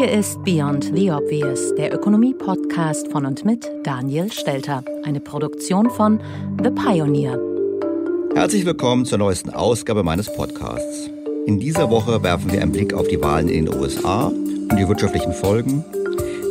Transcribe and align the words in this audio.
Hier 0.00 0.12
ist 0.12 0.42
Beyond 0.44 0.92
the 0.96 1.10
Obvious, 1.10 1.74
der 1.74 1.92
Ökonomie-Podcast 1.92 3.12
von 3.12 3.26
und 3.26 3.44
mit 3.44 3.70
Daniel 3.84 4.32
Stelter, 4.32 4.82
eine 5.02 5.20
Produktion 5.20 5.90
von 5.90 6.18
The 6.64 6.70
Pioneer. 6.70 7.38
Herzlich 8.34 8.64
willkommen 8.64 9.04
zur 9.04 9.18
neuesten 9.18 9.50
Ausgabe 9.50 10.02
meines 10.02 10.32
Podcasts. 10.32 11.10
In 11.44 11.60
dieser 11.60 11.90
Woche 11.90 12.22
werfen 12.22 12.50
wir 12.50 12.62
einen 12.62 12.72
Blick 12.72 12.94
auf 12.94 13.08
die 13.08 13.20
Wahlen 13.20 13.50
in 13.50 13.66
den 13.66 13.74
USA 13.74 14.28
und 14.28 14.74
die 14.74 14.88
wirtschaftlichen 14.88 15.34
Folgen. 15.34 15.84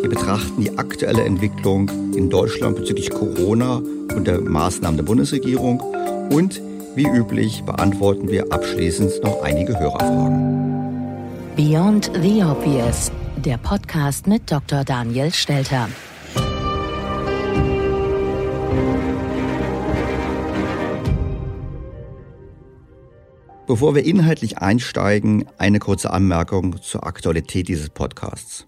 Wir 0.02 0.12
betrachten 0.12 0.62
die 0.62 0.78
aktuelle 0.78 1.24
Entwicklung 1.24 1.90
in 2.16 2.30
Deutschland 2.30 2.76
bezüglich 2.76 3.10
Corona 3.10 3.82
und 4.16 4.28
der 4.28 4.42
Maßnahmen 4.42 4.98
der 4.98 5.06
Bundesregierung 5.06 5.80
und 6.32 6.62
wie 6.94 7.08
üblich 7.08 7.64
beantworten 7.64 8.30
wir 8.30 8.54
abschließend 8.54 9.24
noch 9.24 9.42
einige 9.42 9.80
Hörerfragen. 9.80 10.60
Beyond 11.56 12.12
the 12.22 12.44
Obvious 12.44 13.12
der 13.42 13.58
Podcast 13.58 14.28
mit 14.28 14.52
Dr. 14.52 14.84
Daniel 14.84 15.32
Stelter. 15.32 15.88
Bevor 23.66 23.96
wir 23.96 24.04
inhaltlich 24.04 24.58
einsteigen, 24.58 25.46
eine 25.58 25.80
kurze 25.80 26.12
Anmerkung 26.12 26.82
zur 26.82 27.06
Aktualität 27.06 27.70
dieses 27.70 27.90
Podcasts. 27.90 28.68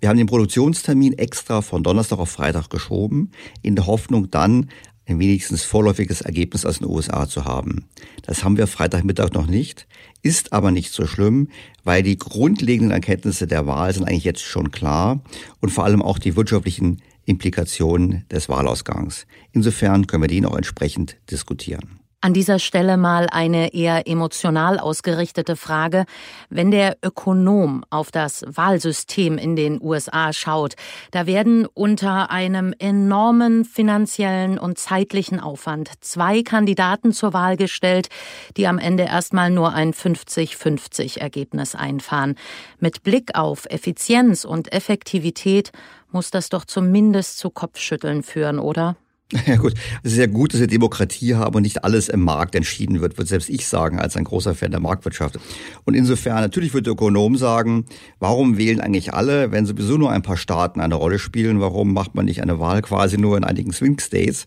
Wir 0.00 0.08
haben 0.08 0.16
den 0.16 0.26
Produktionstermin 0.26 1.12
extra 1.18 1.60
von 1.60 1.82
Donnerstag 1.82 2.18
auf 2.18 2.30
Freitag 2.30 2.70
geschoben, 2.70 3.32
in 3.62 3.74
der 3.76 3.86
Hoffnung 3.86 4.30
dann 4.30 4.70
ein 5.08 5.18
wenigstens 5.18 5.64
vorläufiges 5.64 6.20
Ergebnis 6.20 6.66
aus 6.66 6.78
den 6.78 6.88
USA 6.88 7.28
zu 7.28 7.44
haben. 7.44 7.86
Das 8.22 8.44
haben 8.44 8.56
wir 8.56 8.66
Freitagmittag 8.66 9.32
noch 9.32 9.46
nicht, 9.46 9.86
ist 10.22 10.52
aber 10.52 10.70
nicht 10.70 10.92
so 10.92 11.06
schlimm, 11.06 11.48
weil 11.84 12.02
die 12.02 12.18
grundlegenden 12.18 12.90
Erkenntnisse 12.90 13.46
der 13.46 13.66
Wahl 13.66 13.92
sind 13.94 14.04
eigentlich 14.04 14.24
jetzt 14.24 14.42
schon 14.42 14.70
klar 14.70 15.22
und 15.60 15.70
vor 15.70 15.84
allem 15.84 16.02
auch 16.02 16.18
die 16.18 16.36
wirtschaftlichen 16.36 17.02
Implikationen 17.24 18.24
des 18.30 18.48
Wahlausgangs. 18.48 19.26
Insofern 19.52 20.06
können 20.06 20.22
wir 20.22 20.28
den 20.28 20.46
auch 20.46 20.56
entsprechend 20.56 21.16
diskutieren. 21.30 22.00
An 22.20 22.34
dieser 22.34 22.58
Stelle 22.58 22.96
mal 22.96 23.28
eine 23.30 23.72
eher 23.74 24.08
emotional 24.08 24.80
ausgerichtete 24.80 25.54
Frage. 25.54 26.04
Wenn 26.50 26.72
der 26.72 26.96
Ökonom 27.00 27.84
auf 27.90 28.10
das 28.10 28.44
Wahlsystem 28.44 29.38
in 29.38 29.54
den 29.54 29.80
USA 29.80 30.32
schaut, 30.32 30.74
da 31.12 31.26
werden 31.26 31.64
unter 31.74 32.32
einem 32.32 32.74
enormen 32.76 33.64
finanziellen 33.64 34.58
und 34.58 34.78
zeitlichen 34.78 35.38
Aufwand 35.38 35.92
zwei 36.00 36.42
Kandidaten 36.42 37.12
zur 37.12 37.34
Wahl 37.34 37.56
gestellt, 37.56 38.08
die 38.56 38.66
am 38.66 38.80
Ende 38.80 39.04
erstmal 39.04 39.50
nur 39.50 39.72
ein 39.72 39.92
50-50 39.92 41.20
Ergebnis 41.20 41.76
einfahren. 41.76 42.34
Mit 42.80 43.04
Blick 43.04 43.36
auf 43.36 43.64
Effizienz 43.70 44.44
und 44.44 44.72
Effektivität 44.72 45.70
muss 46.10 46.32
das 46.32 46.48
doch 46.48 46.64
zumindest 46.64 47.38
zu 47.38 47.50
Kopfschütteln 47.50 48.24
führen, 48.24 48.58
oder? 48.58 48.96
Ja 49.46 49.56
gut, 49.56 49.74
es 50.02 50.12
ist 50.12 50.18
ja 50.18 50.26
gut, 50.26 50.54
dass 50.54 50.60
wir 50.60 50.66
Demokratie 50.66 51.34
haben 51.34 51.54
und 51.56 51.62
nicht 51.62 51.84
alles 51.84 52.08
im 52.08 52.20
Markt 52.20 52.54
entschieden 52.54 53.02
wird, 53.02 53.18
würde 53.18 53.28
selbst 53.28 53.50
ich 53.50 53.66
sagen, 53.66 53.98
als 53.98 54.16
ein 54.16 54.24
großer 54.24 54.54
Fan 54.54 54.70
der 54.70 54.80
Marktwirtschaft. 54.80 55.38
Und 55.84 55.94
insofern, 55.94 56.40
natürlich 56.40 56.72
wird 56.72 56.86
der 56.86 56.94
Ökonom 56.94 57.36
sagen, 57.36 57.84
warum 58.20 58.56
wählen 58.56 58.80
eigentlich 58.80 59.12
alle, 59.12 59.52
wenn 59.52 59.66
sowieso 59.66 59.98
nur 59.98 60.10
ein 60.10 60.22
paar 60.22 60.38
Staaten 60.38 60.80
eine 60.80 60.94
Rolle 60.94 61.18
spielen, 61.18 61.60
warum 61.60 61.92
macht 61.92 62.14
man 62.14 62.24
nicht 62.24 62.42
eine 62.42 62.58
Wahl 62.58 62.80
quasi 62.80 63.18
nur 63.18 63.36
in 63.36 63.44
einigen 63.44 63.72
Swing 63.72 63.98
States? 64.00 64.46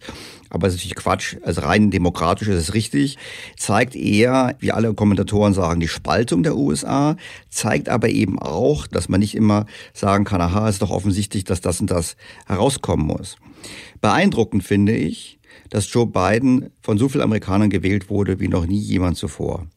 Aber 0.49 0.67
es 0.67 0.73
ist 0.73 0.79
natürlich 0.79 0.95
Quatsch, 0.95 1.37
also 1.43 1.61
rein 1.61 1.91
demokratisch 1.91 2.47
ist 2.47 2.57
es 2.57 2.73
richtig, 2.73 3.19
zeigt 3.57 3.95
eher, 3.95 4.55
wie 4.59 4.71
alle 4.71 4.95
Kommentatoren 4.95 5.53
sagen, 5.53 5.79
die 5.79 5.87
Spaltung 5.87 6.41
der 6.41 6.57
USA, 6.57 7.17
zeigt 7.49 7.87
aber 7.87 8.09
eben 8.09 8.39
auch, 8.39 8.87
dass 8.87 9.09
man 9.09 9.19
nicht 9.19 9.35
immer 9.35 9.67
sagen 9.93 10.25
kann, 10.25 10.41
aha, 10.41 10.67
ist 10.67 10.81
doch 10.81 10.89
offensichtlich, 10.89 11.43
dass 11.43 11.61
das 11.61 11.79
und 11.81 11.91
das 11.91 12.15
herauskommen 12.47 13.05
muss. 13.05 13.37
Beeindruckend 14.01 14.63
finde 14.63 14.95
ich, 14.95 15.39
dass 15.69 15.91
Joe 15.91 16.07
Biden 16.07 16.71
von 16.81 16.97
so 16.97 17.09
vielen 17.09 17.23
Amerikanern 17.23 17.69
gewählt 17.69 18.09
wurde 18.09 18.39
wie 18.39 18.47
noch 18.47 18.65
nie 18.65 18.79
jemand 18.79 19.17
zuvor. 19.17 19.67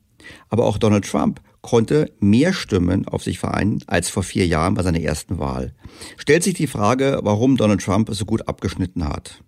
Aber 0.48 0.64
auch 0.64 0.78
Donald 0.78 1.04
Trump 1.04 1.40
konnte 1.60 2.12
mehr 2.20 2.52
Stimmen 2.52 3.06
auf 3.08 3.22
sich 3.22 3.38
vereinen 3.38 3.82
als 3.86 4.10
vor 4.10 4.22
vier 4.22 4.46
Jahren 4.46 4.74
bei 4.74 4.82
seiner 4.82 5.00
ersten 5.00 5.38
Wahl. 5.38 5.74
Stellt 6.16 6.42
sich 6.42 6.54
die 6.54 6.66
Frage, 6.66 7.20
warum 7.22 7.56
Donald 7.56 7.82
Trump 7.82 8.10
so 8.12 8.24
gut 8.24 8.48
abgeschnitten 8.48 9.08
hat. 9.08 9.42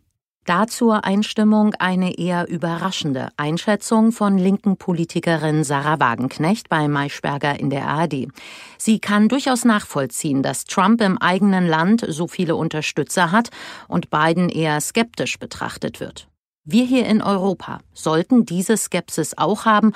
Dazu 0.47 0.93
Einstimmung 0.93 1.75
eine 1.81 2.19
eher 2.19 2.49
überraschende 2.49 3.31
Einschätzung 3.37 4.13
von 4.13 4.39
linken 4.39 4.77
Politikerin 4.77 5.65
Sarah 5.65 5.99
Wagenknecht 5.99 6.69
bei 6.69 6.87
Maischberger 6.87 7.59
in 7.59 7.69
der 7.69 7.89
ARD. 7.89 8.29
Sie 8.79 9.01
kann 9.01 9.29
durchaus 9.29 9.65
nachvollziehen, 9.65 10.45
dass 10.45 10.65
Trump 10.65 11.01
im 11.01 11.19
eigenen 11.19 11.67
Land 11.67 12.07
so 12.09 12.29
viele 12.29 12.55
Unterstützer 12.55 13.33
hat 13.33 13.51
und 13.89 14.09
Biden 14.09 14.49
eher 14.49 14.81
skeptisch 14.81 15.41
betrachtet 15.41 15.99
wird. 15.99 16.29
Wir 16.63 16.85
hier 16.85 17.07
in 17.07 17.23
Europa 17.23 17.81
sollten 17.93 18.47
diese 18.47 18.77
Skepsis 18.77 19.37
auch 19.37 19.65
haben, 19.65 19.95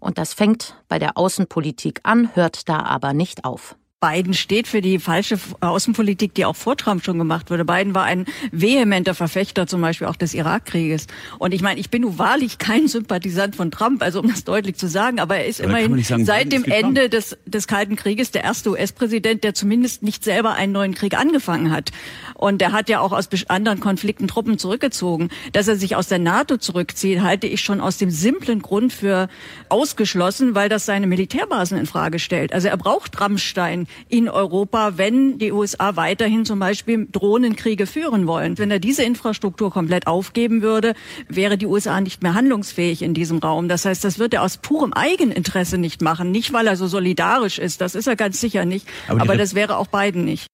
und 0.00 0.18
das 0.18 0.34
fängt 0.34 0.74
bei 0.88 0.98
der 0.98 1.16
Außenpolitik 1.16 2.00
an, 2.02 2.34
hört 2.34 2.68
da 2.68 2.80
aber 2.80 3.12
nicht 3.12 3.44
auf. 3.44 3.76
Biden 4.02 4.34
steht 4.34 4.66
für 4.66 4.80
die 4.80 4.98
falsche 4.98 5.38
Außenpolitik, 5.60 6.34
die 6.34 6.44
auch 6.44 6.56
vor 6.56 6.76
Trump 6.76 7.04
schon 7.04 7.18
gemacht 7.18 7.50
wurde. 7.50 7.64
Biden 7.64 7.94
war 7.94 8.02
ein 8.02 8.26
vehementer 8.50 9.14
Verfechter 9.14 9.68
zum 9.68 9.80
Beispiel 9.80 10.08
auch 10.08 10.16
des 10.16 10.34
Irakkrieges. 10.34 11.06
Und 11.38 11.54
ich 11.54 11.62
meine, 11.62 11.78
ich 11.78 11.88
bin 11.88 12.02
nun 12.02 12.18
wahrlich 12.18 12.58
kein 12.58 12.88
Sympathisant 12.88 13.54
von 13.54 13.70
Trump, 13.70 14.02
also 14.02 14.18
um 14.18 14.28
das 14.28 14.42
deutlich 14.42 14.76
zu 14.76 14.88
sagen, 14.88 15.20
aber 15.20 15.36
er 15.36 15.46
ist 15.46 15.60
aber 15.60 15.78
immerhin 15.78 16.02
sagen, 16.02 16.24
seit 16.24 16.50
dem 16.50 16.64
Ende 16.64 17.08
des, 17.08 17.38
des 17.46 17.68
Kalten 17.68 17.94
Krieges 17.94 18.32
der 18.32 18.42
erste 18.42 18.70
US-Präsident, 18.70 19.44
der 19.44 19.54
zumindest 19.54 20.02
nicht 20.02 20.24
selber 20.24 20.54
einen 20.54 20.72
neuen 20.72 20.94
Krieg 20.94 21.16
angefangen 21.16 21.70
hat. 21.70 21.92
Und 22.34 22.60
er 22.60 22.72
hat 22.72 22.88
ja 22.88 22.98
auch 22.98 23.12
aus 23.12 23.28
anderen 23.46 23.78
Konflikten 23.78 24.26
Truppen 24.26 24.58
zurückgezogen. 24.58 25.28
Dass 25.52 25.68
er 25.68 25.76
sich 25.76 25.94
aus 25.94 26.08
der 26.08 26.18
NATO 26.18 26.56
zurückzieht, 26.56 27.20
halte 27.20 27.46
ich 27.46 27.60
schon 27.60 27.80
aus 27.80 27.98
dem 27.98 28.10
simplen 28.10 28.62
Grund 28.62 28.92
für 28.92 29.28
ausgeschlossen, 29.68 30.56
weil 30.56 30.68
das 30.68 30.86
seine 30.86 31.06
Militärbasen 31.06 31.78
in 31.78 31.86
Frage 31.86 32.18
stellt. 32.18 32.52
Also 32.52 32.66
er 32.66 32.76
braucht 32.76 33.20
Rammstein 33.20 33.86
in 34.08 34.28
Europa, 34.28 34.96
wenn 34.96 35.38
die 35.38 35.52
USA 35.52 35.96
weiterhin 35.96 36.44
zum 36.44 36.58
Beispiel 36.58 37.06
Drohnenkriege 37.10 37.86
führen 37.86 38.26
wollen. 38.26 38.58
Wenn 38.58 38.70
er 38.70 38.78
diese 38.78 39.02
Infrastruktur 39.02 39.70
komplett 39.70 40.06
aufgeben 40.06 40.62
würde, 40.62 40.94
wäre 41.28 41.58
die 41.58 41.66
USA 41.66 42.00
nicht 42.00 42.22
mehr 42.22 42.34
handlungsfähig 42.34 43.02
in 43.02 43.14
diesem 43.14 43.38
Raum. 43.38 43.68
Das 43.68 43.84
heißt, 43.84 44.04
das 44.04 44.18
wird 44.18 44.34
er 44.34 44.42
aus 44.42 44.56
purem 44.56 44.92
Eigeninteresse 44.92 45.78
nicht 45.78 46.02
machen. 46.02 46.30
Nicht, 46.30 46.52
weil 46.52 46.66
er 46.66 46.76
so 46.76 46.86
solidarisch 46.86 47.58
ist, 47.58 47.80
das 47.80 47.94
ist 47.94 48.06
er 48.06 48.16
ganz 48.16 48.40
sicher 48.40 48.64
nicht. 48.64 48.86
Aber, 49.08 49.22
aber 49.22 49.36
das 49.36 49.54
wäre 49.54 49.76
auch 49.76 49.86
Biden 49.86 50.24
nicht. 50.24 50.46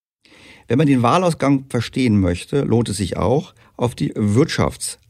Wenn 0.66 0.78
man 0.78 0.86
den 0.86 1.02
Wahlausgang 1.02 1.64
verstehen 1.70 2.20
möchte, 2.20 2.60
lohnt 2.60 2.90
es 2.90 2.98
sich 2.98 3.16
auch, 3.16 3.54
auf 3.76 3.94
die 3.94 4.12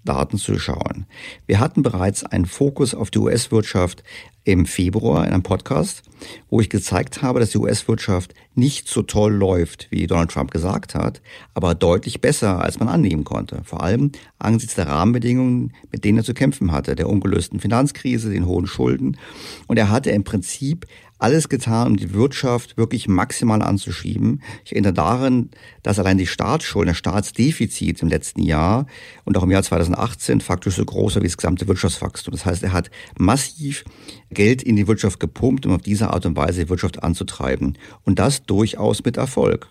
Wirtschaftsdaten 0.09 0.39
zu 0.39 0.59
schauen. 0.59 1.07
Wir 1.47 1.61
hatten 1.61 1.83
bereits 1.83 2.25
einen 2.25 2.47
Fokus 2.47 2.95
auf 2.95 3.11
die 3.11 3.19
US-Wirtschaft 3.19 4.03
im 4.45 4.65
Februar 4.65 5.27
in 5.27 5.35
einem 5.35 5.43
Podcast, 5.43 6.03
wo 6.49 6.61
ich 6.61 6.71
gezeigt 6.71 7.21
habe, 7.21 7.39
dass 7.39 7.51
die 7.51 7.59
US-Wirtschaft 7.59 8.33
nicht 8.55 8.89
so 8.89 9.03
toll 9.03 9.35
läuft, 9.35 9.89
wie 9.91 10.07
Donald 10.07 10.31
Trump 10.31 10.51
gesagt 10.51 10.95
hat, 10.95 11.21
aber 11.53 11.75
deutlich 11.75 12.23
besser, 12.23 12.63
als 12.63 12.79
man 12.79 12.89
annehmen 12.89 13.25
konnte. 13.25 13.61
Vor 13.65 13.83
allem 13.83 14.13
angesichts 14.39 14.77
der 14.77 14.89
Rahmenbedingungen, 14.89 15.75
mit 15.93 16.05
denen 16.05 16.19
er 16.19 16.25
zu 16.25 16.33
kämpfen 16.33 16.73
hatte, 16.73 16.97
der 16.97 17.11
ungelösten 17.11 17.61
Finanzkrise, 17.61 18.31
den 18.31 18.47
hohen 18.47 18.67
Schulden. 18.67 19.19
Und 19.67 19.77
er 19.77 19.91
hatte 19.91 20.11
im 20.11 20.25
Prinzip 20.25 20.87
alles 21.19 21.49
getan, 21.49 21.89
um 21.89 21.97
die 21.97 22.13
Wirtschaft 22.15 22.77
wirklich 22.77 23.09
maximal 23.09 23.63
anzuschieben. 23.63 24.43
Ich 24.65 24.73
erinnere 24.73 24.93
daran, 24.93 25.51
dass 25.83 25.99
allein 25.99 26.19
die 26.19 26.27
Staatsschulden, 26.27 26.93
das 26.93 26.99
Staatsdefizit 26.99 28.03
im 28.03 28.09
letzten 28.09 28.43
Jahr 28.43 28.87
und 29.25 29.37
auch 29.37 29.43
im 29.43 29.51
Jahr 29.51 29.63
2018 29.63 30.41
faktisch 30.41 30.77
so 30.77 30.85
groß 30.85 31.17
war 31.17 31.23
wie 31.23 31.27
das 31.27 31.37
gesamte 31.37 31.67
Wirtschaftswachstum. 31.67 32.33
Das 32.33 32.47
heißt, 32.47 32.63
er 32.63 32.73
hat 32.73 32.91
massiv 33.19 33.85
Geld 34.31 34.63
in 34.63 34.77
die 34.77 34.87
Wirtschaft 34.87 35.21
gepumpt, 35.21 35.67
um 35.67 35.73
auf 35.73 35.83
diese 35.83 36.11
Art 36.11 36.25
und 36.27 36.37
Weise 36.37 36.65
die 36.65 36.71
Wirtschaft 36.71 37.03
anzutreiben. 37.03 37.77
Und 38.05 38.19
das 38.19 38.45
durchaus 38.45 39.05
mit 39.05 39.17
Erfolg. 39.17 39.69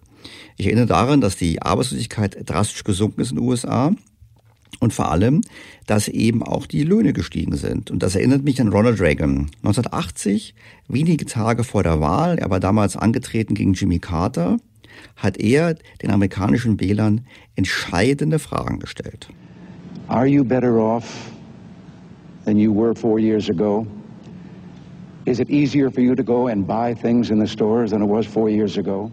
Ich 0.58 0.66
erinnere 0.66 0.88
daran, 0.88 1.22
dass 1.22 1.38
die 1.38 1.62
Arbeitslosigkeit 1.62 2.38
drastisch 2.50 2.84
gesunken 2.84 3.22
ist 3.22 3.32
in 3.32 3.38
den 3.38 3.46
USA. 3.46 3.94
Und 4.80 4.94
vor 4.94 5.12
allem, 5.12 5.42
dass 5.88 6.08
eben 6.08 6.44
auch 6.44 6.68
die 6.68 6.84
Löhne 6.84 7.14
gestiegen 7.14 7.56
sind. 7.56 7.90
Und 7.90 8.04
das 8.04 8.16
erinnert 8.16 8.44
mich 8.44 8.62
an 8.62 8.68
Ronald 8.68 9.02
Reagan. 9.02 9.50
1980, 9.64 10.54
wenige 10.88 11.26
Tage 11.26 11.64
vor 11.64 11.84
der 11.84 12.00
Wahl, 12.00 12.38
er 12.38 12.50
war 12.50 12.60
damals 12.60 12.96
angetreten 12.96 13.56
gegen 13.56 13.74
Jimmy 13.74 14.00
Carter, 14.00 14.58
hat 15.16 15.38
er 15.38 15.76
den 16.02 16.12
amerikanischen 16.12 16.80
Wählern 16.80 17.22
entscheidende 17.56 18.40
Fragen 18.40 18.80
gestellt. 18.80 19.30
Are 20.08 20.28
you 20.28 20.44
better 20.44 20.76
off 20.76 21.32
than 22.46 22.58
you 22.58 22.74
were 22.74 22.96
four 22.96 23.20
years 23.20 23.50
ago? 23.50 23.86
Is 25.26 25.40
it 25.40 25.50
easier 25.50 25.92
for 25.92 26.02
you 26.02 26.16
to 26.16 26.24
go 26.24 26.48
and 26.48 26.66
buy 26.66 26.96
things 26.96 27.30
in 27.30 27.40
the 27.40 27.48
stores 27.48 27.92
than 27.92 28.02
it 28.02 28.10
was 28.10 28.26
four 28.26 28.50
years 28.50 28.78
ago? 28.78 29.12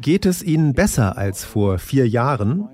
Geht 0.00 0.24
es 0.24 0.42
Ihnen 0.42 0.72
besser 0.74 1.18
als 1.18 1.44
vor 1.44 1.78
vier 1.78 2.06
Jahren? 2.08 2.68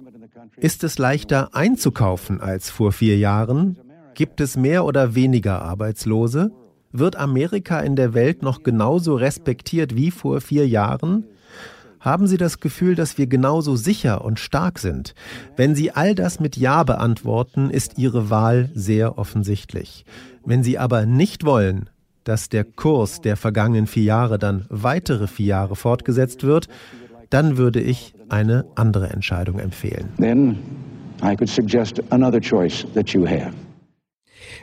Ist 0.59 0.85
es 0.85 0.97
leichter 0.97 1.55
einzukaufen 1.55 2.41
als 2.41 2.71
vor 2.71 2.91
vier 2.91 3.19
Jahren? 3.19 3.77
Gibt 4.15 4.41
es 4.41 4.57
mehr 4.57 4.87
oder 4.87 5.15
weniger 5.15 5.61
Arbeitslose? 5.61 6.51
Wird 6.93 7.17
Amerika 7.17 7.81
in 7.81 7.95
der 7.95 8.15
Welt 8.15 8.43
noch 8.43 8.63
genauso 8.63 9.17
respektiert 9.17 9.95
wie 9.97 10.11
vor 10.11 10.41
vier 10.41 10.67
Jahren? 10.67 11.27
Haben 12.01 12.27
Sie 12.27 12.39
das 12.39 12.59
Gefühl, 12.61 12.95
dass 12.95 13.19
wir 13.19 13.27
genauso 13.27 13.77
sicher 13.77 14.25
und 14.25 14.41
stark 14.41 14.79
sind? 14.79 15.15
Wenn 15.57 15.75
Sie 15.75 15.91
all 15.91 16.15
das 16.15 16.41
mit 16.41 16.57
Ja 16.57 16.85
beantworten, 16.85 17.69
ist 17.69 17.99
Ihre 17.99 18.31
Wahl 18.31 18.71
sehr 18.73 19.19
offensichtlich. 19.19 20.07
Wenn 20.47 20.63
Sie 20.63 20.79
aber 20.79 21.05
nicht 21.05 21.45
wollen, 21.45 21.91
dass 22.25 22.49
der 22.49 22.65
Kurs 22.65 23.21
der 23.21 23.37
vergangenen 23.37 23.87
vier 23.87 24.05
Jahre 24.05 24.39
dann 24.39 24.65
weitere 24.71 25.27
vier 25.27 25.47
Jahre 25.47 25.77
fortgesetzt 25.77 26.45
wird, 26.45 26.69
dann 27.31 27.57
würde 27.57 27.81
ich 27.81 28.15
eine 28.29 28.65
andere 28.75 29.11
Entscheidung 29.11 29.59
empfehlen. 29.59 30.09
Then 30.19 30.59
I 31.23 31.35
could 31.37 31.49
suggest 31.49 32.03
another 32.11 32.41
choice 32.41 32.87
that 32.95 33.11
you 33.11 33.27
have. 33.27 33.53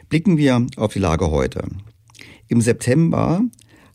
Blicken 0.10 0.38
wir 0.38 0.66
auf 0.78 0.94
die 0.94 1.00
Lage 1.00 1.32
heute. 1.32 1.64
Im 2.48 2.62
September 2.62 3.42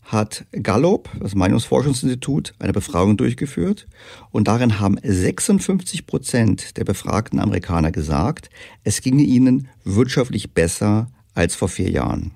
hat 0.03 0.45
Gallup, 0.51 1.09
das 1.19 1.35
Meinungsforschungsinstitut, 1.35 2.53
eine 2.59 2.73
Befragung 2.73 3.15
durchgeführt 3.15 3.87
und 4.31 4.47
darin 4.47 4.79
haben 4.79 4.97
56 5.03 6.07
Prozent 6.07 6.77
der 6.77 6.83
befragten 6.83 7.39
Amerikaner 7.39 7.91
gesagt, 7.91 8.49
es 8.83 9.01
ginge 9.01 9.23
ihnen 9.23 9.67
wirtschaftlich 9.83 10.53
besser 10.53 11.11
als 11.35 11.55
vor 11.55 11.69
vier 11.69 11.91
Jahren. 11.91 12.31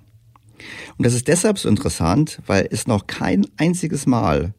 Und 0.97 1.05
das 1.05 1.13
ist 1.13 1.27
deshalb 1.27 1.57
so 1.57 1.67
interessant, 1.67 2.41
weil 2.45 2.67
es 2.69 2.87
noch 2.87 3.07
kein 3.07 3.45
einziges 3.57 4.05
Mal 4.05 4.53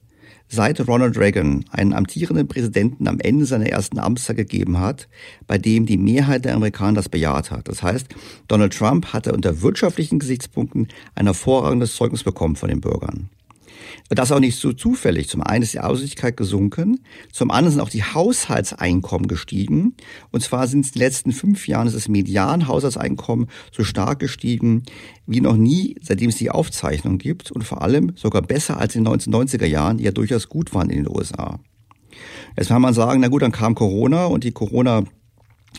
seit 0.55 0.87
Ronald 0.87 1.19
Reagan 1.19 1.65
einen 1.71 1.93
amtierenden 1.93 2.49
Präsidenten 2.49 3.09
am 3.09 3.21
Ende 3.21 3.45
seiner 3.45 3.67
ersten 3.67 3.99
Amtszeit 3.99 4.37
gegeben 4.37 4.79
hat, 4.79 5.09
bei 5.47 5.59
dem 5.59 5.85
die 5.85 5.99
Mehrheit 5.99 6.45
der 6.45 6.55
Amerikaner 6.55 6.95
das 6.95 7.09
bejaht 7.09 7.51
hat. 7.51 7.69
Das 7.69 7.83
heißt, 7.83 8.07
Donald 8.49 8.77
Trump 8.77 9.13
hatte 9.13 9.33
unter 9.33 9.63
wirtschaftlichen 9.63 10.19
Gesichtspunkten 10.19 10.89
ein 11.15 11.27
hervorragendes 11.27 11.97
Zeugnis 11.97 12.23
bekommen 12.23 12.57
von 12.57 12.69
den 12.69 12.81
Bürgern. 12.81 13.29
Das 14.09 14.33
auch 14.33 14.41
nicht 14.41 14.59
so 14.59 14.73
zufällig. 14.73 15.29
Zum 15.29 15.43
einen 15.43 15.63
ist 15.63 15.75
die 15.75 15.81
Arbeitslosigkeit 15.81 16.37
gesunken, 16.37 17.01
zum 17.33 17.51
anderen 17.51 17.73
sind 17.73 17.81
auch 17.81 17.89
die 17.89 18.05
Haushaltseinkommen 18.05 19.29
gestiegen. 19.29 19.95
Und 20.31 20.43
zwar 20.43 20.67
sind 20.67 20.87
in 20.87 20.93
den 20.93 20.99
letzten 21.01 21.33
fünf 21.33 21.69
Jahren 21.69 21.87
ist 21.87 21.97
das 21.97 22.09
Medianhaushaltseinkommen 22.09 23.49
so 23.73 23.85
stark 23.85 24.19
gestiegen 24.19 24.85
wie 25.27 25.41
noch 25.41 25.57
nie, 25.57 25.97
seitdem 26.03 26.29
es 26.29 26.37
die 26.37 26.51
Aufzeichnung 26.51 27.19
gibt 27.19 27.51
und 27.51 27.65
vor 27.65 27.83
allem 27.83 28.13
sogar 28.15 28.43
besser 28.43 28.79
als 28.79 28.95
in 28.95 29.05
den 29.05 29.15
1990er 29.15 29.67
Jahren, 29.67 29.99
die 29.99 30.05
ja 30.05 30.11
durchaus 30.11 30.49
gut 30.49 30.75
waren 30.75 30.91
in 30.91 31.05
den 31.05 31.09
USA. 31.09 31.61
Jetzt 32.57 32.69
kann 32.69 32.83
man 32.83 32.95
sagen, 32.95 33.21
na 33.21 33.29
gut, 33.29 33.43
dann 33.43 33.53
kam 33.53 33.75
Corona 33.75 34.27
und 34.27 34.45
die 34.45 34.53
Corona 34.53 35.05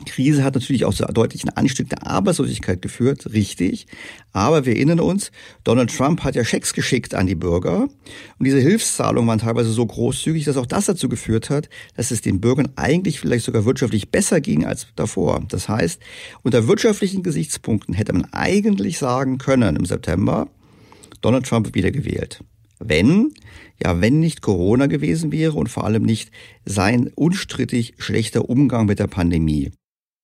Krise 0.04 0.44
hat 0.44 0.56
natürlich 0.56 0.84
auch 0.84 0.94
zu 0.94 1.06
deutlichen 1.06 1.50
Anstieg 1.52 1.90
der 1.90 2.06
Arbeitslosigkeit 2.06 2.82
geführt, 2.82 3.32
richtig. 3.32 3.88
Aber 4.34 4.66
wir 4.66 4.76
erinnern 4.76 5.00
uns, 5.00 5.32
Donald 5.64 5.96
Trump 5.96 6.24
hat 6.24 6.36
ja 6.36 6.44
Schecks 6.44 6.74
geschickt 6.74 7.16
an 7.16 7.28
die 7.28 7.36
Bürger. 7.36 7.84
Und 8.38 8.46
diese 8.46 8.60
Hilfszahlungen 8.60 9.28
waren 9.30 9.40
teilweise 9.40 9.72
so 9.72 9.86
großzügig, 9.86 10.44
dass 10.44 10.58
auch 10.58 10.66
das 10.66 10.86
dazu 10.86 11.08
geführt 11.08 11.50
hat, 11.50 11.70
dass 11.96 12.12
es 12.12 12.22
den 12.22 12.42
Bürgern 12.42 12.70
eigentlich 12.76 13.22
vielleicht 13.22 13.46
sogar 13.46 13.64
wirtschaftlich 13.64 14.12
besser 14.12 14.42
ging 14.42 14.66
als 14.66 14.88
davor. 14.98 15.44
Das 15.48 15.70
heißt, 15.70 16.02
unter 16.44 16.68
wirtschaftlichen 16.68 17.24
Gesichtspunkten 17.24 17.94
hätte 17.94 18.12
man 18.12 18.26
eigentlich 18.34 18.98
sagen 18.98 19.38
können 19.38 19.78
im 19.78 19.86
September, 19.86 20.50
Donald 21.22 21.46
Trump 21.46 21.74
wieder 21.74 21.92
gewählt. 21.92 22.44
Wenn, 22.80 23.34
ja, 23.82 24.02
wenn 24.02 24.20
nicht 24.20 24.42
Corona 24.42 24.88
gewesen 24.88 25.32
wäre 25.32 25.54
und 25.54 25.70
vor 25.70 25.86
allem 25.86 26.04
nicht 26.04 26.32
sein 26.66 27.10
unstrittig 27.16 27.94
schlechter 27.98 28.50
Umgang 28.50 28.86
mit 28.86 29.00
der 29.00 29.08
Pandemie. 29.08 29.72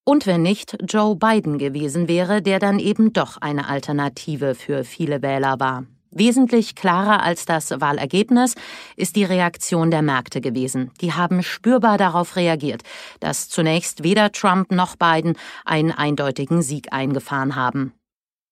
Und 0.04 0.26
wenn 0.26 0.42
nicht 0.42 0.78
Joe 0.90 1.16
Biden 1.16 1.58
gewesen 1.60 2.08
wäre, 2.08 2.42
der 2.42 2.60
dann 2.60 2.80
eben 2.80 3.14
doch 3.14 3.38
eine 3.38 3.68
Alternative 3.68 4.56
für 4.56 4.84
viele 4.84 5.22
Wähler 5.22 5.60
war. 5.60 5.86
Wesentlich 6.10 6.76
klarer 6.76 7.24
als 7.24 7.46
das 7.46 7.72
Wahlergebnis 7.72 8.56
ist 8.98 9.16
die 9.16 9.24
Reaktion 9.24 9.92
der 9.92 10.02
Märkte 10.02 10.42
gewesen. 10.42 10.92
Die 11.00 11.14
haben 11.14 11.42
spürbar 11.42 11.98
darauf 11.98 12.36
reagiert, 12.36 12.82
dass 13.22 13.48
zunächst 13.48 14.04
weder 14.04 14.32
Trump 14.34 14.72
noch 14.72 14.98
Biden 14.98 15.38
einen 15.64 15.92
eindeutigen 15.92 16.64
Sieg 16.64 16.92
eingefahren 16.92 17.56
haben. 17.56 17.94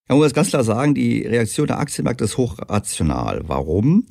Man 0.08 0.20
muss 0.20 0.34
ganz 0.34 0.50
klar 0.50 0.63
sagen, 0.63 0.96
die 0.96 1.22
Reaktion 1.22 1.68
der 1.68 1.79
Aktienmärkte 1.79 2.24
ist 2.24 2.38
hochrational. 2.38 3.41
Warum? 3.46 4.06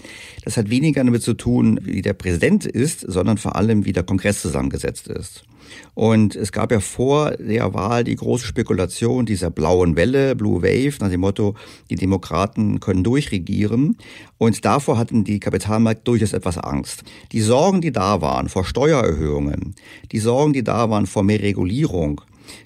Das 0.45 0.57
hat 0.57 0.71
weniger 0.71 1.03
damit 1.03 1.23
zu 1.23 1.35
tun, 1.35 1.81
wie 1.83 2.03
der 2.03 2.13
Präsident 2.13 2.67
ist, 2.67 3.01
sondern 3.01 3.39
vor 3.39 3.57
allem, 3.57 3.85
wie 3.85 3.93
der 3.93 4.05
Kongress 4.05 4.43
zusammengesetzt 4.43 5.09
ist. 5.09 5.45
Und 5.95 6.37
es 6.37 6.53
gab 6.53 6.73
ja 6.73 6.81
vor 6.81 7.33
der 7.33 7.75
Wahl 7.75 8.05
die 8.05 8.17
große 8.17 8.47
Spekulation 8.47 9.27
dieser 9.27 9.51
blauen 9.51 9.97
Welle, 9.97 10.37
Blue 10.37 10.63
Wave, 10.63 10.97
nach 11.01 11.11
dem 11.11 11.21
Motto, 11.21 11.55
die 11.91 11.97
Demokraten 11.97 12.81
können 12.81 13.05
durchregieren. 13.05 13.97
Und 14.39 14.65
davor 14.65 14.99
hatten 14.99 15.25
die 15.25 15.41
Kapitalmärkte 15.41 16.05
durchaus 16.05 16.33
etwas 16.33 16.59
Angst. 16.59 17.03
Die 17.33 17.41
Sorgen, 17.41 17.81
die 17.81 17.93
da 17.93 18.21
waren 18.21 18.49
vor 18.49 18.65
Steuererhöhungen, 18.65 19.75
die 20.13 20.19
Sorgen, 20.19 20.53
die 20.53 20.65
da 20.65 20.91
waren 20.91 21.07
vor 21.07 21.23
mehr 21.23 21.41
Regulierung, 21.41 22.21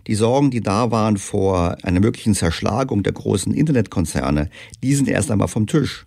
die 0.06 0.14
Sorgen, 0.14 0.50
die 0.50 0.60
da 0.60 0.90
waren 0.90 1.16
vor 1.16 1.76
einer 1.82 2.00
möglichen 2.00 2.34
Zerschlagung 2.34 3.02
der 3.02 3.12
großen 3.12 3.52
Internetkonzerne, 3.54 4.50
die 4.82 4.94
sind 4.94 5.08
erst 5.08 5.30
einmal 5.30 5.48
vom 5.48 5.66
Tisch. 5.66 6.06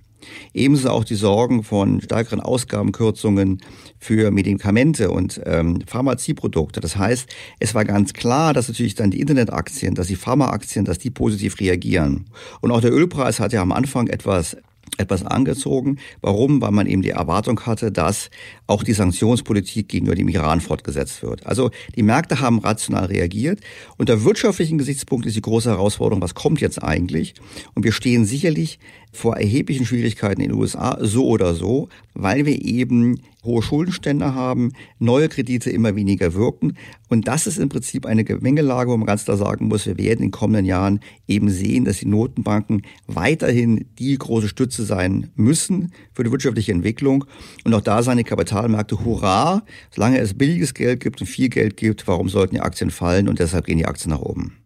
Ebenso 0.54 0.90
auch 0.90 1.04
die 1.04 1.16
Sorgen 1.16 1.64
von 1.64 2.02
stärkeren 2.02 2.40
Ausgabenkürzungen 2.40 3.62
für 4.00 4.32
Medikamente 4.32 5.12
und 5.12 5.42
ähm, 5.46 5.80
Pharmazieprodukte. 5.88 6.80
Das 6.80 6.98
heißt, 6.98 7.28
es 7.60 7.76
war 7.76 7.86
ganz 7.86 8.14
klar, 8.14 8.54
dass 8.54 8.68
natürlich 8.68 8.96
dann 8.96 9.12
die 9.12 9.20
Internetaktien, 9.20 9.96
dass 9.96 10.08
die 10.08 10.16
Pharmaaktien, 10.16 10.86
dass 10.86 11.00
die 11.00 11.10
positiv 11.10 11.60
reagieren. 11.60 12.26
Und 12.62 12.72
auch 12.72 12.82
der 12.82 12.94
Ölpreis 12.94 13.40
hat 13.40 13.54
ja 13.54 13.62
am 13.62 13.72
Anfang 13.72 14.08
etwas 14.08 14.58
etwas 14.98 15.24
angezogen. 15.24 15.98
Warum? 16.22 16.62
Weil 16.62 16.72
man 16.72 16.88
eben 16.88 17.02
die 17.02 17.10
Erwartung 17.10 17.60
hatte, 17.62 17.92
dass 17.92 18.30
auch 18.68 18.84
die 18.84 18.94
Sanktionspolitik 18.94 19.90
gegenüber 19.90 20.16
dem 20.16 20.30
Iran 20.30 20.62
fortgesetzt 20.62 21.22
wird. 21.24 21.46
Also 21.46 21.72
die 21.96 22.04
Märkte 22.04 22.40
haben 22.40 22.60
rational 22.60 23.06
reagiert. 23.06 23.60
Unter 23.98 24.24
wirtschaftlichen 24.24 24.78
Gesichtspunkt 24.78 25.26
ist 25.26 25.36
die 25.36 25.42
große 25.42 25.70
Herausforderung, 25.70 26.22
was 26.22 26.36
kommt 26.36 26.62
jetzt 26.62 26.82
eigentlich? 26.82 27.34
Und 27.74 27.84
wir 27.84 27.92
stehen 27.92 28.26
sicherlich 28.26 28.80
vor 29.16 29.38
erheblichen 29.38 29.86
Schwierigkeiten 29.86 30.42
in 30.42 30.50
den 30.50 30.60
USA, 30.60 30.98
so 31.02 31.28
oder 31.28 31.56
so, 31.56 31.90
weil 32.14 32.46
wir 32.46 32.64
eben 32.64 33.22
hohe 33.46 33.62
Schuldenstände 33.62 34.34
haben, 34.34 34.74
neue 35.00 35.30
Kredite 35.30 35.70
immer 35.70 35.96
weniger 35.96 36.34
wirken. 36.34 36.78
Und 37.08 37.28
das 37.28 37.48
ist 37.48 37.60
im 37.60 37.70
Prinzip 37.70 38.06
eine 38.06 38.24
Gemengelage, 38.24 38.90
wo 38.90 38.98
man 38.98 39.06
ganz 39.06 39.26
klar 39.26 39.38
sagen 39.38 39.68
muss, 39.68 39.86
wir 39.86 39.98
werden 39.98 40.24
in 40.24 40.30
den 40.30 40.32
kommenden 40.32 40.66
Jahren 40.66 41.00
eben 41.28 41.50
sehen, 41.50 41.86
dass 41.86 42.00
die 42.00 42.08
Notenbanken 42.08 42.82
weiterhin 43.08 43.86
die 44.00 44.18
große 44.18 44.50
Stütze 44.50 44.84
sein 44.84 45.30
müssen 45.36 45.92
für 46.14 46.24
die 46.24 46.32
wirtschaftliche 46.32 46.72
Entwicklung. 46.72 47.26
Und 47.64 47.74
auch 47.74 47.82
da 47.82 48.04
seine 48.04 48.24
Kapitalmärkte, 48.24 49.06
hurra, 49.06 49.64
solange 49.92 50.20
es 50.20 50.34
billiges 50.34 50.74
Geld 50.74 51.00
gibt 51.00 51.22
und 51.22 51.28
viel 51.28 51.50
Geld 51.50 51.78
gibt, 51.78 52.08
warum 52.08 52.30
sollten 52.30 52.56
die 52.56 52.62
Aktien 52.62 52.90
fallen? 52.90 53.30
Und 53.30 53.40
deshalb 53.40 53.66
gehen 53.66 53.78
die 53.78 53.86
Aktien 53.86 54.12
nach 54.12 54.22
oben. 54.22 54.65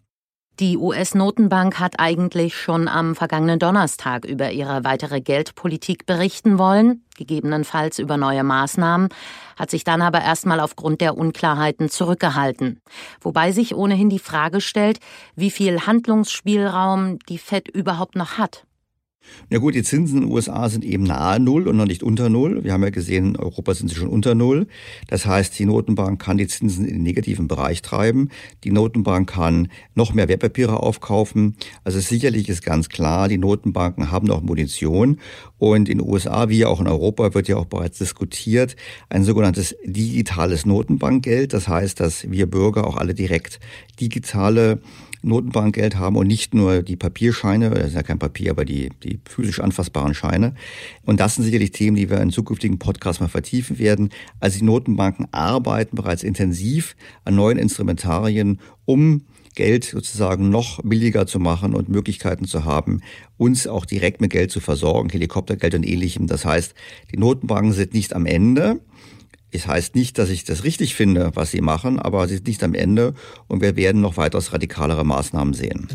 Die 0.59 0.77
US-Notenbank 0.77 1.79
hat 1.79 2.01
eigentlich 2.01 2.57
schon 2.57 2.89
am 2.89 3.15
vergangenen 3.15 3.59
Donnerstag 3.59 4.25
über 4.25 4.51
ihre 4.51 4.83
weitere 4.83 5.21
Geldpolitik 5.21 6.05
berichten 6.05 6.59
wollen, 6.59 7.05
gegebenenfalls 7.15 7.97
über 7.97 8.17
neue 8.17 8.43
Maßnahmen, 8.43 9.07
hat 9.55 9.71
sich 9.71 9.85
dann 9.85 10.01
aber 10.01 10.21
erstmal 10.21 10.59
aufgrund 10.59 10.99
der 10.99 11.17
Unklarheiten 11.17 11.89
zurückgehalten. 11.89 12.81
Wobei 13.21 13.53
sich 13.53 13.73
ohnehin 13.73 14.09
die 14.09 14.19
Frage 14.19 14.59
stellt, 14.59 14.99
wie 15.33 15.49
viel 15.49 15.87
Handlungsspielraum 15.87 17.19
die 17.29 17.37
Fed 17.37 17.69
überhaupt 17.69 18.17
noch 18.17 18.37
hat. 18.37 18.65
Na 19.51 19.57
gut, 19.57 19.73
die 19.73 19.81
Zinsen 19.81 20.17
in 20.17 20.23
den 20.25 20.31
USA 20.31 20.69
sind 20.69 20.85
eben 20.85 21.03
nahe 21.03 21.39
Null 21.39 21.67
und 21.67 21.75
noch 21.75 21.87
nicht 21.87 22.03
unter 22.03 22.29
Null. 22.29 22.63
Wir 22.63 22.71
haben 22.71 22.83
ja 22.83 22.91
gesehen, 22.91 23.29
in 23.29 23.35
Europa 23.35 23.73
sind 23.73 23.87
sie 23.87 23.95
schon 23.95 24.07
unter 24.07 24.35
Null. 24.35 24.67
Das 25.07 25.25
heißt, 25.25 25.57
die 25.57 25.65
Notenbank 25.65 26.21
kann 26.21 26.37
die 26.37 26.45
Zinsen 26.45 26.85
in 26.85 26.93
den 26.93 27.03
negativen 27.03 27.47
Bereich 27.47 27.81
treiben. 27.81 28.29
Die 28.63 28.71
Notenbank 28.71 29.27
kann 29.27 29.69
noch 29.95 30.13
mehr 30.13 30.27
Wertpapiere 30.27 30.83
aufkaufen. 30.83 31.55
Also 31.83 31.99
sicherlich 31.99 32.47
ist 32.47 32.63
ganz 32.63 32.89
klar, 32.89 33.27
die 33.27 33.39
Notenbanken 33.39 34.11
haben 34.11 34.27
noch 34.27 34.43
Munition. 34.43 35.19
Und 35.57 35.89
in 35.89 35.97
den 35.97 36.07
USA 36.07 36.49
wie 36.49 36.65
auch 36.65 36.79
in 36.79 36.87
Europa 36.87 37.33
wird 37.33 37.47
ja 37.47 37.57
auch 37.57 37.65
bereits 37.65 37.97
diskutiert, 37.97 38.75
ein 39.09 39.23
sogenanntes 39.23 39.75
digitales 39.83 40.67
Notenbankgeld. 40.67 41.53
Das 41.53 41.67
heißt, 41.67 41.99
dass 41.99 42.29
wir 42.29 42.45
Bürger 42.45 42.85
auch 42.85 42.97
alle 42.97 43.15
direkt 43.15 43.59
digitale 43.99 44.79
Notenbankgeld 45.21 45.97
haben 45.97 46.15
und 46.15 46.27
nicht 46.27 46.53
nur 46.53 46.81
die 46.81 46.95
Papierscheine, 46.95 47.69
das 47.71 47.87
ist 47.87 47.95
ja 47.95 48.03
kein 48.03 48.19
Papier, 48.19 48.51
aber 48.51 48.65
die, 48.65 48.89
die 49.03 49.08
physisch 49.25 49.59
anfassbaren 49.59 50.13
Scheine. 50.13 50.53
Und 51.03 51.19
das 51.19 51.35
sind 51.35 51.45
sicherlich 51.45 51.71
Themen, 51.71 51.97
die 51.97 52.09
wir 52.09 52.21
in 52.21 52.29
zukünftigen 52.29 52.77
Podcasts 52.77 53.19
mal 53.19 53.27
vertiefen 53.27 53.79
werden. 53.79 54.09
Also 54.39 54.59
die 54.59 54.65
Notenbanken 54.65 55.27
arbeiten 55.31 55.95
bereits 55.95 56.21
intensiv 56.21 56.95
an 57.25 57.35
neuen 57.35 57.57
Instrumentarien, 57.57 58.59
um 58.85 59.23
Geld 59.55 59.85
sozusagen 59.85 60.49
noch 60.49 60.79
billiger 60.83 61.25
zu 61.25 61.39
machen 61.39 61.73
und 61.73 61.89
Möglichkeiten 61.89 62.45
zu 62.45 62.65
haben, 62.65 63.01
uns 63.37 63.67
auch 63.67 63.85
direkt 63.85 64.21
mit 64.21 64.31
Geld 64.31 64.51
zu 64.51 64.59
versorgen, 64.59 65.09
Helikoptergeld 65.09 65.73
und 65.73 65.87
ähnlichem. 65.87 66.27
Das 66.27 66.45
heißt, 66.45 66.75
die 67.11 67.17
Notenbanken 67.17 67.73
sind 67.73 67.93
nicht 67.93 68.15
am 68.15 68.25
Ende, 68.25 68.79
es 69.51 69.65
heißt 69.65 69.95
nicht, 69.95 70.17
dass 70.19 70.29
ich 70.29 70.43
das 70.43 70.63
richtig 70.63 70.95
finde, 70.95 71.31
was 71.33 71.51
sie 71.51 71.61
machen, 71.61 71.99
aber 71.99 72.27
sie 72.27 72.35
sind 72.35 72.47
nicht 72.47 72.63
am 72.63 72.75
Ende 72.75 73.15
und 73.47 73.61
wir 73.61 73.75
werden 73.75 73.99
noch 73.99 74.17
weitaus 74.17 74.53
radikalere 74.53 75.03
Maßnahmen 75.03 75.53
sehen. 75.53 75.87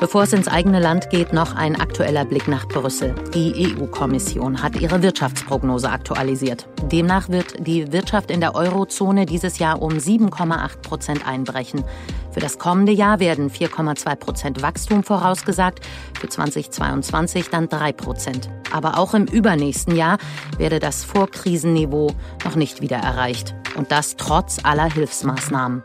Bevor 0.00 0.22
es 0.22 0.32
ins 0.32 0.48
eigene 0.48 0.80
Land 0.80 1.10
geht, 1.10 1.34
noch 1.34 1.54
ein 1.54 1.78
aktueller 1.78 2.24
Blick 2.24 2.48
nach 2.48 2.66
Brüssel. 2.66 3.14
Die 3.34 3.76
EU-Kommission 3.76 4.62
hat 4.62 4.80
ihre 4.80 5.02
Wirtschaftsprognose 5.02 5.90
aktualisiert. 5.90 6.66
Demnach 6.90 7.28
wird 7.28 7.66
die 7.66 7.92
Wirtschaft 7.92 8.30
in 8.30 8.40
der 8.40 8.54
Eurozone 8.54 9.26
dieses 9.26 9.58
Jahr 9.58 9.82
um 9.82 9.92
7,8 9.92 10.80
Prozent 10.80 11.28
einbrechen. 11.28 11.84
Für 12.32 12.40
das 12.40 12.58
kommende 12.58 12.92
Jahr 12.92 13.20
werden 13.20 13.50
4,2 13.50 14.16
Prozent 14.16 14.62
Wachstum 14.62 15.02
vorausgesagt, 15.02 15.80
für 16.18 16.30
2022 16.30 17.50
dann 17.50 17.68
3 17.68 17.92
Prozent. 17.92 18.48
Aber 18.72 18.96
auch 18.96 19.12
im 19.12 19.26
übernächsten 19.26 19.94
Jahr 19.94 20.16
werde 20.56 20.78
das 20.78 21.04
Vorkrisenniveau 21.04 22.12
noch 22.46 22.56
nicht 22.56 22.80
wieder 22.80 22.96
erreicht. 22.96 23.54
Und 23.76 23.92
das 23.92 24.16
trotz 24.16 24.64
aller 24.64 24.90
Hilfsmaßnahmen. 24.90 25.84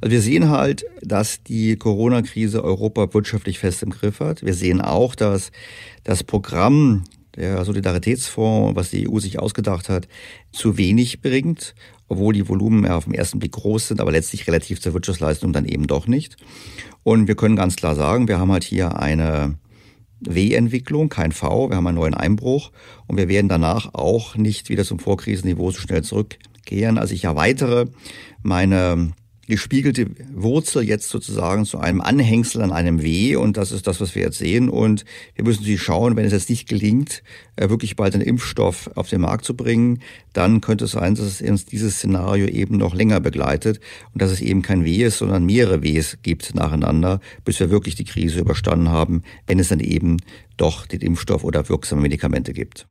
Also 0.00 0.12
wir 0.12 0.20
sehen 0.20 0.50
halt, 0.50 0.84
dass 1.02 1.42
die 1.42 1.76
Corona-Krise 1.76 2.62
Europa 2.62 3.12
wirtschaftlich 3.12 3.58
fest 3.58 3.82
im 3.82 3.90
Griff 3.90 4.20
hat. 4.20 4.44
Wir 4.44 4.54
sehen 4.54 4.80
auch, 4.80 5.14
dass 5.14 5.50
das 6.04 6.24
Programm 6.24 7.04
der 7.36 7.64
Solidaritätsfonds, 7.64 8.76
was 8.76 8.90
die 8.90 9.08
EU 9.08 9.18
sich 9.18 9.38
ausgedacht 9.38 9.88
hat, 9.88 10.08
zu 10.52 10.76
wenig 10.76 11.20
bringt, 11.20 11.74
obwohl 12.08 12.34
die 12.34 12.48
Volumen 12.48 12.84
ja 12.84 12.96
auf 12.96 13.04
den 13.04 13.14
ersten 13.14 13.38
Blick 13.38 13.52
groß 13.52 13.88
sind, 13.88 14.00
aber 14.00 14.12
letztlich 14.12 14.46
relativ 14.46 14.80
zur 14.80 14.94
Wirtschaftsleistung 14.94 15.52
dann 15.52 15.64
eben 15.64 15.86
doch 15.86 16.06
nicht. 16.06 16.36
Und 17.02 17.28
wir 17.28 17.36
können 17.36 17.56
ganz 17.56 17.76
klar 17.76 17.94
sagen, 17.94 18.28
wir 18.28 18.38
haben 18.38 18.52
halt 18.52 18.64
hier 18.64 18.98
eine 18.98 19.58
W-Entwicklung, 20.20 21.08
kein 21.08 21.32
V, 21.32 21.70
wir 21.70 21.76
haben 21.76 21.86
einen 21.86 21.96
neuen 21.96 22.14
Einbruch 22.14 22.72
und 23.06 23.16
wir 23.16 23.28
werden 23.28 23.48
danach 23.48 23.94
auch 23.94 24.34
nicht 24.34 24.68
wieder 24.68 24.84
zum 24.84 24.98
Vorkrisenniveau 24.98 25.70
so 25.70 25.78
schnell 25.78 26.02
zurückkehren. 26.02 26.98
Also 26.98 27.14
ich 27.14 27.24
erweitere 27.24 27.86
meine 28.42 29.12
gespiegelte 29.48 30.06
Wurzel 30.34 30.82
jetzt 30.82 31.08
sozusagen 31.08 31.64
zu 31.64 31.78
einem 31.78 32.00
Anhängsel 32.00 32.62
an 32.62 32.70
einem 32.70 33.02
W 33.02 33.36
und 33.36 33.56
das 33.56 33.72
ist 33.72 33.86
das, 33.86 34.00
was 34.00 34.14
wir 34.14 34.22
jetzt 34.22 34.38
sehen 34.38 34.68
und 34.68 35.04
wir 35.34 35.44
müssen 35.44 35.64
sie 35.64 35.78
schauen, 35.78 36.16
wenn 36.16 36.26
es 36.26 36.32
jetzt 36.32 36.50
nicht 36.50 36.68
gelingt, 36.68 37.22
äh, 37.56 37.68
wirklich 37.68 37.96
bald 37.96 38.14
einen 38.14 38.24
Impfstoff 38.24 38.90
auf 38.94 39.08
den 39.08 39.22
Markt 39.22 39.44
zu 39.44 39.54
bringen, 39.54 40.00
dann 40.32 40.60
könnte 40.60 40.84
es 40.84 40.92
sein, 40.92 41.14
dass 41.14 41.24
es 41.24 41.40
uns 41.40 41.64
dieses 41.64 41.96
Szenario 41.96 42.46
eben 42.46 42.76
noch 42.76 42.94
länger 42.94 43.20
begleitet 43.20 43.80
und 44.12 44.20
dass 44.20 44.30
es 44.30 44.40
eben 44.40 44.62
kein 44.62 44.84
W 44.84 45.02
ist, 45.02 45.18
sondern 45.18 45.46
mehrere 45.46 45.82
Ws 45.82 46.18
gibt 46.22 46.54
nacheinander, 46.54 47.20
bis 47.44 47.58
wir 47.58 47.70
wirklich 47.70 47.94
die 47.94 48.04
Krise 48.04 48.40
überstanden 48.40 48.90
haben, 48.90 49.22
wenn 49.46 49.58
es 49.58 49.68
dann 49.68 49.80
eben 49.80 50.18
doch 50.56 50.86
den 50.86 51.00
Impfstoff 51.00 51.42
oder 51.42 51.68
wirksame 51.68 52.02
Medikamente 52.02 52.52
gibt. 52.52 52.86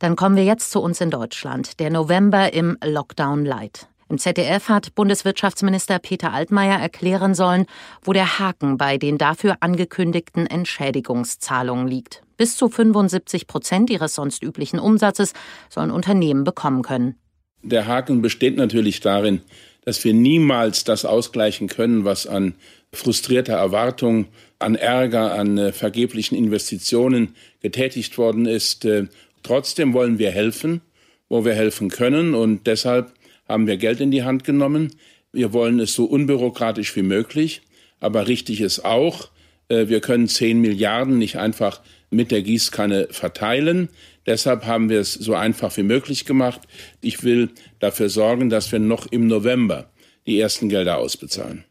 Dann 0.00 0.16
kommen 0.16 0.36
wir 0.36 0.44
jetzt 0.44 0.70
zu 0.70 0.80
uns 0.80 1.00
in 1.00 1.10
Deutschland. 1.10 1.78
Der 1.78 1.90
November 1.90 2.52
im 2.52 2.76
Lockdown 2.84 3.44
Light. 3.44 3.88
Im 4.14 4.18
ZDF 4.18 4.68
hat 4.68 4.94
Bundeswirtschaftsminister 4.94 5.98
Peter 5.98 6.32
Altmaier 6.32 6.78
erklären 6.78 7.34
sollen, 7.34 7.66
wo 8.00 8.12
der 8.12 8.38
Haken 8.38 8.78
bei 8.78 8.96
den 8.96 9.18
dafür 9.18 9.56
angekündigten 9.58 10.46
Entschädigungszahlungen 10.46 11.88
liegt. 11.88 12.22
Bis 12.36 12.56
zu 12.56 12.68
75 12.68 13.48
Prozent 13.48 13.90
ihres 13.90 14.14
sonst 14.14 14.44
üblichen 14.44 14.78
Umsatzes 14.78 15.32
sollen 15.68 15.90
Unternehmen 15.90 16.44
bekommen 16.44 16.82
können. 16.82 17.16
Der 17.64 17.88
Haken 17.88 18.22
besteht 18.22 18.56
natürlich 18.56 19.00
darin, 19.00 19.40
dass 19.84 20.04
wir 20.04 20.14
niemals 20.14 20.84
das 20.84 21.04
ausgleichen 21.04 21.66
können, 21.66 22.04
was 22.04 22.28
an 22.28 22.54
frustrierter 22.92 23.54
Erwartung, 23.54 24.26
an 24.60 24.76
Ärger, 24.76 25.34
an 25.34 25.58
äh, 25.58 25.72
vergeblichen 25.72 26.38
Investitionen 26.38 27.34
getätigt 27.62 28.16
worden 28.16 28.46
ist. 28.46 28.84
Äh, 28.84 29.08
trotzdem 29.42 29.92
wollen 29.92 30.20
wir 30.20 30.30
helfen, 30.30 30.82
wo 31.28 31.44
wir 31.44 31.54
helfen 31.54 31.90
können 31.90 32.36
und 32.36 32.68
deshalb 32.68 33.12
haben 33.48 33.66
wir 33.66 33.76
Geld 33.76 34.00
in 34.00 34.10
die 34.10 34.22
Hand 34.22 34.44
genommen. 34.44 34.94
Wir 35.32 35.52
wollen 35.52 35.80
es 35.80 35.94
so 35.94 36.04
unbürokratisch 36.04 36.94
wie 36.96 37.02
möglich. 37.02 37.62
Aber 38.00 38.28
richtig 38.28 38.60
ist 38.60 38.84
auch, 38.84 39.30
äh, 39.68 39.88
wir 39.88 40.00
können 40.00 40.28
10 40.28 40.60
Milliarden 40.60 41.18
nicht 41.18 41.36
einfach 41.36 41.80
mit 42.10 42.30
der 42.30 42.42
Gießkanne 42.42 43.08
verteilen. 43.10 43.88
Deshalb 44.26 44.66
haben 44.66 44.88
wir 44.88 45.00
es 45.00 45.14
so 45.14 45.34
einfach 45.34 45.76
wie 45.76 45.82
möglich 45.82 46.24
gemacht. 46.24 46.60
Ich 47.00 47.24
will 47.24 47.50
dafür 47.80 48.08
sorgen, 48.08 48.48
dass 48.48 48.72
wir 48.72 48.78
noch 48.78 49.06
im 49.06 49.26
November 49.26 49.90
die 50.26 50.38
ersten 50.38 50.68
Gelder 50.68 50.98
ausbezahlen. 50.98 51.64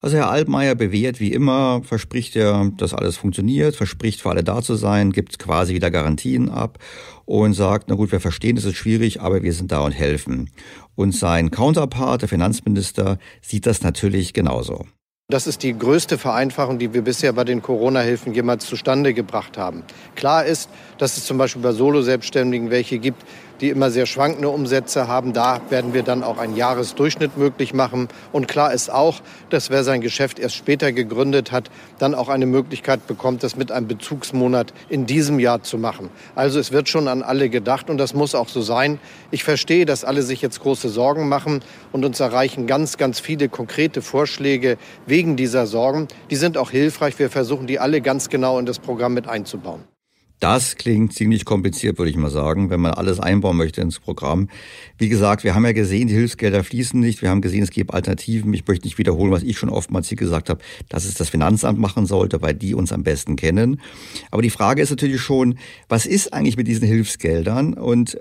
Also 0.00 0.16
Herr 0.16 0.30
Altmaier 0.30 0.76
bewährt 0.76 1.18
wie 1.18 1.32
immer, 1.32 1.82
verspricht 1.82 2.36
er, 2.36 2.70
dass 2.76 2.94
alles 2.94 3.16
funktioniert, 3.16 3.74
verspricht 3.74 4.20
für 4.20 4.30
alle 4.30 4.44
da 4.44 4.62
zu 4.62 4.76
sein, 4.76 5.10
gibt 5.10 5.40
quasi 5.40 5.74
wieder 5.74 5.90
Garantien 5.90 6.50
ab 6.50 6.78
und 7.24 7.54
sagt, 7.54 7.88
na 7.88 7.96
gut, 7.96 8.12
wir 8.12 8.20
verstehen, 8.20 8.56
es 8.56 8.64
ist 8.64 8.76
schwierig, 8.76 9.20
aber 9.20 9.42
wir 9.42 9.52
sind 9.52 9.72
da 9.72 9.80
und 9.80 9.90
helfen. 9.90 10.50
Und 10.94 11.16
sein 11.16 11.50
Counterpart, 11.50 12.22
der 12.22 12.28
Finanzminister, 12.28 13.18
sieht 13.42 13.66
das 13.66 13.82
natürlich 13.82 14.34
genauso. 14.34 14.86
Das 15.30 15.46
ist 15.46 15.62
die 15.62 15.76
größte 15.76 16.16
Vereinfachung, 16.16 16.78
die 16.78 16.94
wir 16.94 17.02
bisher 17.02 17.34
bei 17.34 17.44
den 17.44 17.60
Corona-Hilfen 17.60 18.32
jemals 18.32 18.66
zustande 18.66 19.12
gebracht 19.12 19.58
haben. 19.58 19.82
Klar 20.14 20.46
ist, 20.46 20.70
dass 20.96 21.16
es 21.18 21.26
zum 21.26 21.36
Beispiel 21.36 21.60
bei 21.60 21.72
Solo-Selbstständigen 21.72 22.70
welche 22.70 22.98
gibt, 22.98 23.22
die 23.60 23.70
immer 23.70 23.90
sehr 23.90 24.06
schwankende 24.06 24.48
Umsätze 24.48 25.08
haben. 25.08 25.32
Da 25.32 25.60
werden 25.70 25.94
wir 25.94 26.02
dann 26.02 26.22
auch 26.22 26.38
einen 26.38 26.56
Jahresdurchschnitt 26.56 27.36
möglich 27.36 27.74
machen. 27.74 28.08
Und 28.32 28.48
klar 28.48 28.72
ist 28.72 28.90
auch, 28.90 29.20
dass 29.50 29.70
wer 29.70 29.84
sein 29.84 30.00
Geschäft 30.00 30.38
erst 30.38 30.56
später 30.56 30.92
gegründet 30.92 31.52
hat, 31.52 31.70
dann 31.98 32.14
auch 32.14 32.28
eine 32.28 32.46
Möglichkeit 32.46 33.06
bekommt, 33.06 33.42
das 33.42 33.56
mit 33.56 33.72
einem 33.72 33.88
Bezugsmonat 33.88 34.72
in 34.88 35.06
diesem 35.06 35.38
Jahr 35.38 35.62
zu 35.62 35.78
machen. 35.78 36.10
Also 36.34 36.58
es 36.58 36.72
wird 36.72 36.88
schon 36.88 37.08
an 37.08 37.22
alle 37.22 37.48
gedacht 37.48 37.90
und 37.90 37.98
das 37.98 38.14
muss 38.14 38.34
auch 38.34 38.48
so 38.48 38.62
sein. 38.62 38.98
Ich 39.30 39.44
verstehe, 39.44 39.86
dass 39.86 40.04
alle 40.04 40.22
sich 40.22 40.42
jetzt 40.42 40.60
große 40.60 40.88
Sorgen 40.88 41.28
machen 41.28 41.60
und 41.92 42.04
uns 42.04 42.20
erreichen 42.20 42.66
ganz, 42.66 42.96
ganz 42.96 43.20
viele 43.20 43.48
konkrete 43.48 44.02
Vorschläge 44.02 44.78
wegen 45.06 45.36
dieser 45.36 45.66
Sorgen. 45.66 46.08
Die 46.30 46.36
sind 46.36 46.56
auch 46.56 46.70
hilfreich. 46.70 47.18
Wir 47.18 47.30
versuchen 47.30 47.66
die 47.66 47.78
alle 47.78 48.00
ganz 48.00 48.28
genau 48.28 48.58
in 48.58 48.66
das 48.66 48.78
Programm 48.78 49.14
mit 49.14 49.28
einzubauen. 49.28 49.84
Das 50.40 50.76
klingt 50.76 51.12
ziemlich 51.14 51.44
kompliziert, 51.44 51.98
würde 51.98 52.10
ich 52.10 52.16
mal 52.16 52.30
sagen, 52.30 52.70
wenn 52.70 52.80
man 52.80 52.92
alles 52.92 53.18
einbauen 53.18 53.56
möchte 53.56 53.80
ins 53.80 53.98
Programm. 53.98 54.48
Wie 54.96 55.08
gesagt, 55.08 55.42
wir 55.42 55.56
haben 55.56 55.64
ja 55.64 55.72
gesehen, 55.72 56.06
die 56.06 56.14
Hilfsgelder 56.14 56.62
fließen 56.62 56.98
nicht. 57.00 57.22
Wir 57.22 57.30
haben 57.30 57.40
gesehen, 57.40 57.64
es 57.64 57.70
gibt 57.70 57.92
Alternativen. 57.92 58.54
Ich 58.54 58.66
möchte 58.66 58.86
nicht 58.86 58.98
wiederholen, 58.98 59.32
was 59.32 59.42
ich 59.42 59.58
schon 59.58 59.68
oftmals 59.68 60.08
hier 60.08 60.16
gesagt 60.16 60.48
habe, 60.48 60.60
dass 60.88 61.06
es 61.06 61.14
das 61.14 61.28
Finanzamt 61.28 61.80
machen 61.80 62.06
sollte, 62.06 62.40
weil 62.40 62.54
die 62.54 62.74
uns 62.74 62.92
am 62.92 63.02
besten 63.02 63.34
kennen. 63.34 63.80
Aber 64.30 64.42
die 64.42 64.50
Frage 64.50 64.80
ist 64.80 64.90
natürlich 64.90 65.20
schon, 65.20 65.58
was 65.88 66.06
ist 66.06 66.32
eigentlich 66.32 66.56
mit 66.56 66.68
diesen 66.68 66.86
Hilfsgeldern? 66.86 67.74
Und 67.74 68.20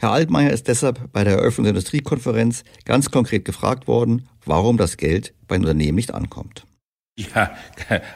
Herr 0.00 0.10
Altmaier 0.10 0.50
ist 0.50 0.66
deshalb 0.66 1.12
bei 1.12 1.22
der 1.22 1.34
Eröffnung 1.34 1.64
der 1.64 1.70
Industriekonferenz 1.70 2.64
ganz 2.84 3.12
konkret 3.12 3.44
gefragt 3.44 3.86
worden, 3.86 4.26
warum 4.44 4.76
das 4.76 4.96
Geld 4.96 5.34
bei 5.46 5.54
den 5.54 5.62
Unternehmen 5.62 5.96
nicht 5.96 6.12
ankommt. 6.12 6.64
Ja, 7.16 7.52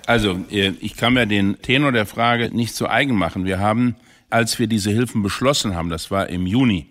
also 0.06 0.44
äh, 0.50 0.72
ich 0.80 0.96
kann 0.96 1.14
mir 1.14 1.26
den 1.26 1.62
Tenor 1.62 1.92
der 1.92 2.06
Frage 2.06 2.50
nicht 2.54 2.74
zu 2.74 2.88
eigen 2.88 3.14
machen. 3.14 3.44
Wir 3.44 3.60
haben, 3.60 3.94
als 4.28 4.58
wir 4.58 4.66
diese 4.66 4.90
Hilfen 4.90 5.22
beschlossen 5.22 5.76
haben, 5.76 5.88
das 5.88 6.10
war 6.10 6.28
im 6.28 6.46
Juni, 6.46 6.86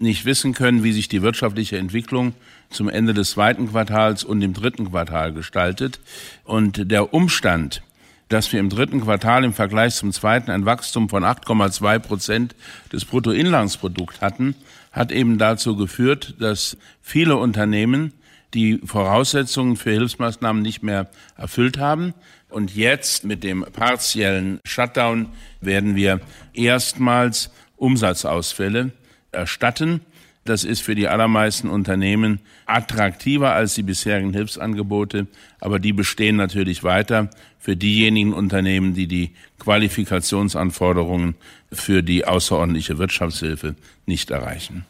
nicht 0.00 0.24
wissen 0.24 0.52
können, 0.52 0.82
wie 0.82 0.92
sich 0.92 1.08
die 1.08 1.22
wirtschaftliche 1.22 1.78
Entwicklung 1.78 2.34
zum 2.70 2.88
Ende 2.88 3.14
des 3.14 3.30
zweiten 3.30 3.70
Quartals 3.70 4.24
und 4.24 4.42
im 4.42 4.52
dritten 4.52 4.90
Quartal 4.90 5.32
gestaltet. 5.32 6.00
Und 6.42 6.90
der 6.90 7.14
Umstand, 7.14 7.82
dass 8.28 8.52
wir 8.52 8.58
im 8.58 8.68
dritten 8.68 9.00
Quartal 9.00 9.44
im 9.44 9.52
Vergleich 9.52 9.94
zum 9.94 10.10
zweiten 10.10 10.50
ein 10.50 10.66
Wachstum 10.66 11.08
von 11.08 11.22
8,2 11.22 12.00
Prozent 12.00 12.56
des 12.92 13.04
Bruttoinlandsprodukts 13.04 14.20
hatten, 14.20 14.56
hat 14.90 15.12
eben 15.12 15.38
dazu 15.38 15.76
geführt, 15.76 16.34
dass 16.40 16.76
viele 17.00 17.36
Unternehmen 17.36 18.12
die 18.54 18.80
Voraussetzungen 18.84 19.76
für 19.76 19.90
Hilfsmaßnahmen 19.90 20.62
nicht 20.62 20.82
mehr 20.82 21.10
erfüllt 21.36 21.78
haben. 21.78 22.14
Und 22.48 22.74
jetzt 22.74 23.24
mit 23.24 23.42
dem 23.42 23.64
partiellen 23.72 24.60
Shutdown 24.64 25.28
werden 25.60 25.96
wir 25.96 26.20
erstmals 26.52 27.50
Umsatzausfälle 27.76 28.92
erstatten. 29.32 30.00
Das 30.44 30.62
ist 30.62 30.82
für 30.82 30.94
die 30.94 31.08
allermeisten 31.08 31.68
Unternehmen 31.68 32.40
attraktiver 32.66 33.54
als 33.54 33.74
die 33.74 33.82
bisherigen 33.82 34.32
Hilfsangebote, 34.32 35.26
aber 35.58 35.78
die 35.78 35.94
bestehen 35.94 36.36
natürlich 36.36 36.84
weiter 36.84 37.30
für 37.58 37.76
diejenigen 37.76 38.34
Unternehmen, 38.34 38.92
die 38.94 39.06
die 39.06 39.30
Qualifikationsanforderungen 39.58 41.34
für 41.72 42.02
die 42.02 42.26
außerordentliche 42.26 42.98
Wirtschaftshilfe 42.98 43.74
nicht 44.04 44.30
erreichen. 44.30 44.84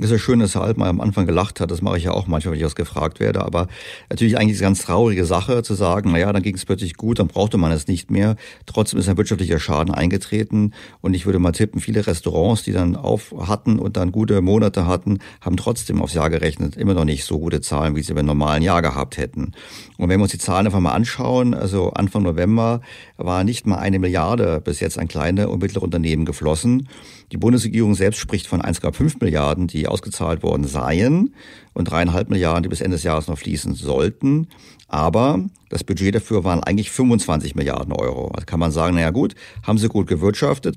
Es 0.00 0.06
ist 0.06 0.12
ja 0.12 0.18
schön, 0.18 0.38
dass 0.38 0.54
Herr 0.54 0.62
Altmaier 0.62 0.88
am 0.88 1.02
Anfang 1.02 1.26
gelacht 1.26 1.60
hat. 1.60 1.70
Das 1.70 1.82
mache 1.82 1.98
ich 1.98 2.04
ja 2.04 2.12
auch 2.12 2.26
manchmal, 2.26 2.52
wenn 2.52 2.60
ich 2.60 2.64
was 2.64 2.74
gefragt 2.74 3.20
werde. 3.20 3.44
Aber 3.44 3.66
natürlich 4.08 4.38
eigentlich 4.38 4.56
eine 4.56 4.68
ganz 4.68 4.80
traurige 4.80 5.26
Sache 5.26 5.62
zu 5.62 5.74
sagen, 5.74 6.12
naja, 6.12 6.32
dann 6.32 6.42
ging 6.42 6.54
es 6.54 6.64
plötzlich 6.64 6.94
gut, 6.94 7.18
dann 7.18 7.26
brauchte 7.26 7.58
man 7.58 7.70
es 7.70 7.86
nicht 7.86 8.10
mehr. 8.10 8.36
Trotzdem 8.64 8.98
ist 8.98 9.10
ein 9.10 9.18
wirtschaftlicher 9.18 9.58
Schaden 9.58 9.92
eingetreten. 9.92 10.72
Und 11.02 11.12
ich 11.12 11.26
würde 11.26 11.38
mal 11.38 11.52
tippen, 11.52 11.82
viele 11.82 12.06
Restaurants, 12.06 12.62
die 12.62 12.72
dann 12.72 12.96
auf 12.96 13.34
hatten 13.46 13.78
und 13.78 13.98
dann 13.98 14.10
gute 14.10 14.40
Monate 14.40 14.86
hatten, 14.86 15.18
haben 15.42 15.58
trotzdem 15.58 16.00
aufs 16.00 16.14
Jahr 16.14 16.30
gerechnet 16.30 16.76
immer 16.76 16.94
noch 16.94 17.04
nicht 17.04 17.26
so 17.26 17.38
gute 17.38 17.60
Zahlen, 17.60 17.94
wie 17.94 18.02
sie 18.02 18.14
im 18.14 18.24
normalen 18.24 18.62
Jahr 18.62 18.80
gehabt 18.80 19.18
hätten. 19.18 19.52
Und 19.98 20.08
wenn 20.08 20.18
wir 20.18 20.22
uns 20.22 20.32
die 20.32 20.38
Zahlen 20.38 20.64
einfach 20.64 20.80
mal 20.80 20.94
anschauen, 20.94 21.52
also 21.52 21.90
Anfang 21.90 22.22
November 22.22 22.80
war 23.18 23.44
nicht 23.44 23.66
mal 23.66 23.76
eine 23.76 23.98
Milliarde 23.98 24.62
bis 24.64 24.80
jetzt 24.80 24.98
an 24.98 25.08
kleine 25.08 25.50
und 25.50 25.60
mittlere 25.60 25.82
Unternehmen 25.82 26.24
geflossen. 26.24 26.88
Die 27.32 27.36
Bundesregierung 27.36 27.94
selbst 27.94 28.18
spricht 28.18 28.48
von 28.48 28.60
1,5 28.60 29.16
Milliarden, 29.20 29.68
die 29.68 29.86
ausgezahlt 29.86 30.42
worden 30.42 30.66
seien 30.66 31.34
und 31.74 31.84
dreieinhalb 31.84 32.28
Milliarden, 32.28 32.64
die 32.64 32.68
bis 32.68 32.80
Ende 32.80 32.96
des 32.96 33.04
Jahres 33.04 33.28
noch 33.28 33.38
fließen 33.38 33.74
sollten. 33.74 34.48
Aber 34.88 35.44
das 35.68 35.84
Budget 35.84 36.16
dafür 36.16 36.42
waren 36.42 36.64
eigentlich 36.64 36.90
25 36.90 37.54
Milliarden 37.54 37.92
Euro. 37.92 38.28
Also 38.28 38.46
kann 38.46 38.58
man 38.58 38.72
sagen, 38.72 38.96
naja 38.96 39.10
gut, 39.10 39.36
haben 39.64 39.78
sie 39.78 39.88
gut 39.88 40.08
gewirtschaftet. 40.08 40.76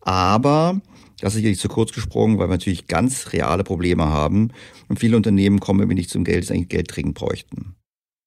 Aber 0.00 0.80
das 1.20 1.32
ist 1.32 1.38
sicherlich 1.38 1.58
zu 1.58 1.68
kurz 1.68 1.92
gesprungen, 1.92 2.38
weil 2.38 2.48
wir 2.48 2.54
natürlich 2.54 2.86
ganz 2.86 3.32
reale 3.32 3.64
Probleme 3.64 4.04
haben. 4.04 4.52
Und 4.88 5.00
viele 5.00 5.16
Unternehmen 5.16 5.58
kommen 5.58 5.80
irgendwie 5.80 5.96
nicht 5.96 6.10
zum 6.10 6.22
Geld, 6.22 6.48
die 6.48 6.52
eigentlich 6.52 6.68
Geld 6.68 6.94
dringend 6.94 7.14
bräuchten. 7.14 7.74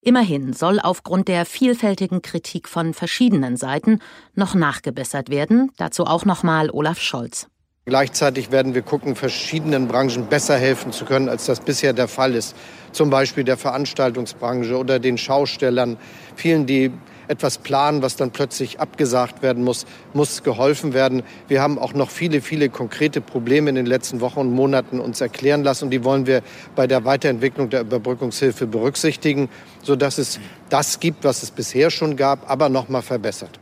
Immerhin 0.03 0.51
soll 0.53 0.79
aufgrund 0.79 1.27
der 1.27 1.45
vielfältigen 1.45 2.23
Kritik 2.23 2.67
von 2.67 2.93
verschiedenen 2.93 3.55
Seiten 3.55 3.99
noch 4.33 4.55
nachgebessert 4.55 5.29
werden. 5.29 5.71
Dazu 5.77 6.05
auch 6.05 6.25
nochmal 6.25 6.71
Olaf 6.71 6.99
Scholz. 6.99 7.50
Gleichzeitig 7.85 8.51
werden 8.51 8.75
wir 8.75 8.83
gucken, 8.83 9.15
verschiedenen 9.15 9.87
Branchen 9.87 10.27
besser 10.27 10.55
helfen 10.55 10.91
zu 10.91 11.03
können, 11.03 11.27
als 11.27 11.47
das 11.47 11.61
bisher 11.61 11.93
der 11.93 12.07
Fall 12.07 12.35
ist. 12.35 12.55
Zum 12.91 13.09
Beispiel 13.09 13.43
der 13.43 13.57
Veranstaltungsbranche 13.57 14.77
oder 14.77 14.99
den 14.99 15.17
Schaustellern. 15.17 15.97
Vielen, 16.35 16.67
die 16.67 16.91
etwas 17.27 17.57
planen, 17.57 18.03
was 18.03 18.15
dann 18.17 18.29
plötzlich 18.29 18.79
abgesagt 18.79 19.41
werden 19.41 19.63
muss, 19.63 19.87
muss 20.13 20.43
geholfen 20.43 20.93
werden. 20.93 21.23
Wir 21.47 21.63
haben 21.63 21.79
auch 21.79 21.95
noch 21.95 22.11
viele, 22.11 22.41
viele 22.41 22.69
konkrete 22.69 23.19
Probleme 23.19 23.71
in 23.71 23.75
den 23.75 23.87
letzten 23.87 24.21
Wochen 24.21 24.41
und 24.41 24.53
Monaten 24.53 24.99
uns 24.99 25.19
erklären 25.19 25.63
lassen. 25.63 25.85
Und 25.85 25.91
die 25.91 26.03
wollen 26.03 26.27
wir 26.27 26.43
bei 26.75 26.85
der 26.85 27.03
Weiterentwicklung 27.03 27.71
der 27.71 27.81
Überbrückungshilfe 27.81 28.67
berücksichtigen, 28.67 29.49
sodass 29.81 30.19
es 30.19 30.39
das 30.69 30.99
gibt, 30.99 31.23
was 31.23 31.41
es 31.41 31.49
bisher 31.49 31.89
schon 31.89 32.15
gab, 32.15 32.47
aber 32.47 32.69
noch 32.69 32.89
mal 32.89 33.01
verbessert. 33.01 33.59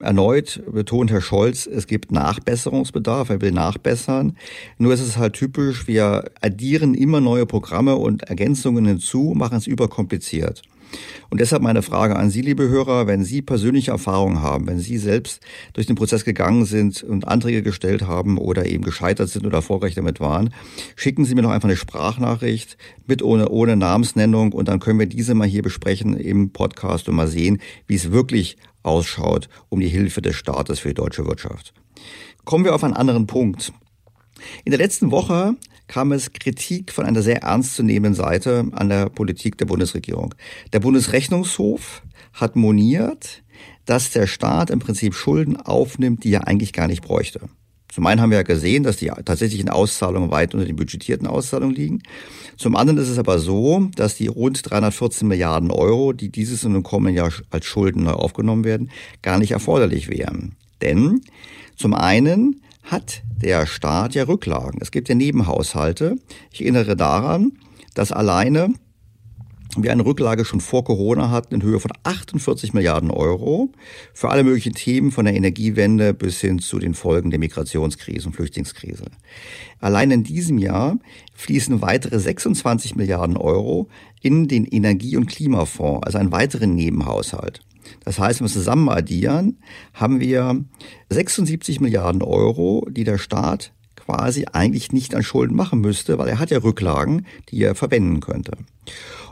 Erneut 0.00 0.60
betont 0.66 1.12
Herr 1.12 1.20
Scholz, 1.20 1.66
es 1.66 1.86
gibt 1.86 2.10
Nachbesserungsbedarf, 2.10 3.30
er 3.30 3.40
will 3.40 3.52
nachbessern. 3.52 4.36
Nur 4.76 4.92
ist 4.92 5.00
es 5.00 5.16
halt 5.16 5.34
typisch, 5.34 5.86
wir 5.86 6.24
addieren 6.40 6.94
immer 6.94 7.20
neue 7.20 7.46
Programme 7.46 7.94
und 7.94 8.24
Ergänzungen 8.24 8.86
hinzu, 8.86 9.34
machen 9.36 9.56
es 9.56 9.68
überkompliziert. 9.68 10.62
Und 11.30 11.40
deshalb 11.40 11.62
meine 11.62 11.82
Frage 11.82 12.16
an 12.16 12.30
Sie, 12.30 12.42
liebe 12.42 12.68
Hörer, 12.68 13.06
wenn 13.06 13.24
Sie 13.24 13.42
persönliche 13.42 13.90
Erfahrungen 13.90 14.42
haben, 14.42 14.66
wenn 14.66 14.78
Sie 14.78 14.98
selbst 14.98 15.40
durch 15.72 15.86
den 15.86 15.96
Prozess 15.96 16.24
gegangen 16.24 16.64
sind 16.64 17.02
und 17.02 17.26
Anträge 17.26 17.62
gestellt 17.62 18.02
haben 18.02 18.38
oder 18.38 18.66
eben 18.66 18.84
gescheitert 18.84 19.28
sind 19.28 19.46
oder 19.46 19.56
erfolgreich 19.56 19.94
damit 19.94 20.20
waren, 20.20 20.54
schicken 20.96 21.24
Sie 21.24 21.34
mir 21.34 21.42
noch 21.42 21.50
einfach 21.50 21.68
eine 21.68 21.76
Sprachnachricht 21.76 22.76
mit 23.06 23.22
ohne, 23.22 23.48
ohne 23.48 23.76
Namensnennung 23.76 24.52
und 24.52 24.68
dann 24.68 24.80
können 24.80 24.98
wir 24.98 25.06
diese 25.06 25.34
mal 25.34 25.48
hier 25.48 25.62
besprechen 25.62 26.16
im 26.16 26.50
Podcast 26.50 27.08
und 27.08 27.16
mal 27.16 27.28
sehen, 27.28 27.60
wie 27.86 27.96
es 27.96 28.12
wirklich 28.12 28.56
ausschaut 28.82 29.48
um 29.68 29.80
die 29.80 29.88
Hilfe 29.88 30.22
des 30.22 30.36
Staates 30.36 30.80
für 30.80 30.88
die 30.88 30.94
deutsche 30.94 31.26
Wirtschaft. 31.26 31.74
Kommen 32.44 32.64
wir 32.64 32.74
auf 32.74 32.84
einen 32.84 32.94
anderen 32.94 33.26
Punkt. 33.26 33.72
In 34.64 34.70
der 34.70 34.78
letzten 34.78 35.10
Woche 35.10 35.56
kam 35.86 36.12
es 36.12 36.32
Kritik 36.32 36.92
von 36.92 37.04
einer 37.04 37.22
sehr 37.22 37.42
ernstzunehmenden 37.42 38.14
Seite 38.14 38.66
an 38.72 38.88
der 38.88 39.10
Politik 39.10 39.58
der 39.58 39.66
Bundesregierung. 39.66 40.34
Der 40.72 40.80
Bundesrechnungshof 40.80 42.02
hat 42.32 42.56
moniert, 42.56 43.42
dass 43.84 44.10
der 44.10 44.26
Staat 44.26 44.70
im 44.70 44.78
Prinzip 44.78 45.14
Schulden 45.14 45.56
aufnimmt, 45.56 46.24
die 46.24 46.32
er 46.32 46.48
eigentlich 46.48 46.72
gar 46.72 46.86
nicht 46.86 47.02
bräuchte. 47.02 47.40
Zum 47.94 48.06
einen 48.06 48.20
haben 48.20 48.30
wir 48.30 48.38
ja 48.38 48.42
gesehen, 48.42 48.82
dass 48.82 48.96
die 48.96 49.12
tatsächlichen 49.24 49.68
Auszahlungen 49.68 50.32
weit 50.32 50.52
unter 50.52 50.66
den 50.66 50.74
budgetierten 50.74 51.28
Auszahlungen 51.28 51.76
liegen. 51.76 52.02
Zum 52.56 52.74
anderen 52.74 52.98
ist 52.98 53.08
es 53.08 53.18
aber 53.18 53.38
so, 53.38 53.88
dass 53.94 54.16
die 54.16 54.26
rund 54.26 54.68
314 54.68 55.28
Milliarden 55.28 55.70
Euro, 55.70 56.12
die 56.12 56.28
dieses 56.28 56.64
und 56.64 56.74
im 56.74 56.82
kommenden 56.82 57.14
Jahr 57.14 57.30
als 57.50 57.66
Schulden 57.66 58.02
neu 58.02 58.14
aufgenommen 58.14 58.64
werden, 58.64 58.90
gar 59.22 59.38
nicht 59.38 59.52
erforderlich 59.52 60.08
wären. 60.08 60.56
Denn 60.82 61.20
zum 61.76 61.94
einen 61.94 62.62
hat 62.84 63.22
der 63.42 63.66
Staat 63.66 64.14
ja 64.14 64.24
Rücklagen. 64.24 64.78
Es 64.80 64.90
gibt 64.90 65.08
ja 65.08 65.14
Nebenhaushalte. 65.14 66.16
Ich 66.50 66.62
erinnere 66.62 66.96
daran, 66.96 67.52
dass 67.94 68.12
alleine 68.12 68.74
wir 69.82 69.92
eine 69.92 70.04
Rücklage 70.04 70.44
schon 70.44 70.60
vor 70.60 70.84
Corona 70.84 71.30
hatten 71.30 71.54
in 71.54 71.62
Höhe 71.62 71.80
von 71.80 71.90
48 72.02 72.74
Milliarden 72.74 73.10
Euro 73.10 73.70
für 74.12 74.30
alle 74.30 74.44
möglichen 74.44 74.74
Themen 74.74 75.10
von 75.10 75.24
der 75.24 75.34
Energiewende 75.34 76.14
bis 76.14 76.40
hin 76.40 76.58
zu 76.58 76.78
den 76.78 76.94
Folgen 76.94 77.30
der 77.30 77.40
Migrationskrise 77.40 78.28
und 78.28 78.34
Flüchtlingskrise. 78.34 79.04
Allein 79.80 80.10
in 80.10 80.22
diesem 80.22 80.58
Jahr 80.58 80.98
fließen 81.34 81.82
weitere 81.82 82.18
26 82.18 82.94
Milliarden 82.94 83.36
Euro 83.36 83.88
in 84.22 84.48
den 84.48 84.64
Energie- 84.64 85.16
und 85.16 85.26
Klimafonds, 85.26 86.06
also 86.06 86.18
einen 86.18 86.32
weiteren 86.32 86.74
Nebenhaushalt. 86.74 87.60
Das 88.04 88.18
heißt, 88.18 88.40
wenn 88.40 88.46
wir 88.46 88.52
zusammen 88.52 88.88
addieren, 88.88 89.58
haben 89.92 90.20
wir 90.20 90.64
76 91.10 91.80
Milliarden 91.80 92.22
Euro, 92.22 92.86
die 92.90 93.04
der 93.04 93.18
Staat 93.18 93.72
quasi 93.96 94.46
eigentlich 94.52 94.92
nicht 94.92 95.14
an 95.14 95.22
Schulden 95.22 95.56
machen 95.56 95.80
müsste, 95.80 96.18
weil 96.18 96.28
er 96.28 96.38
hat 96.38 96.50
ja 96.50 96.58
Rücklagen, 96.58 97.26
die 97.48 97.62
er 97.62 97.74
verwenden 97.74 98.20
könnte. 98.20 98.52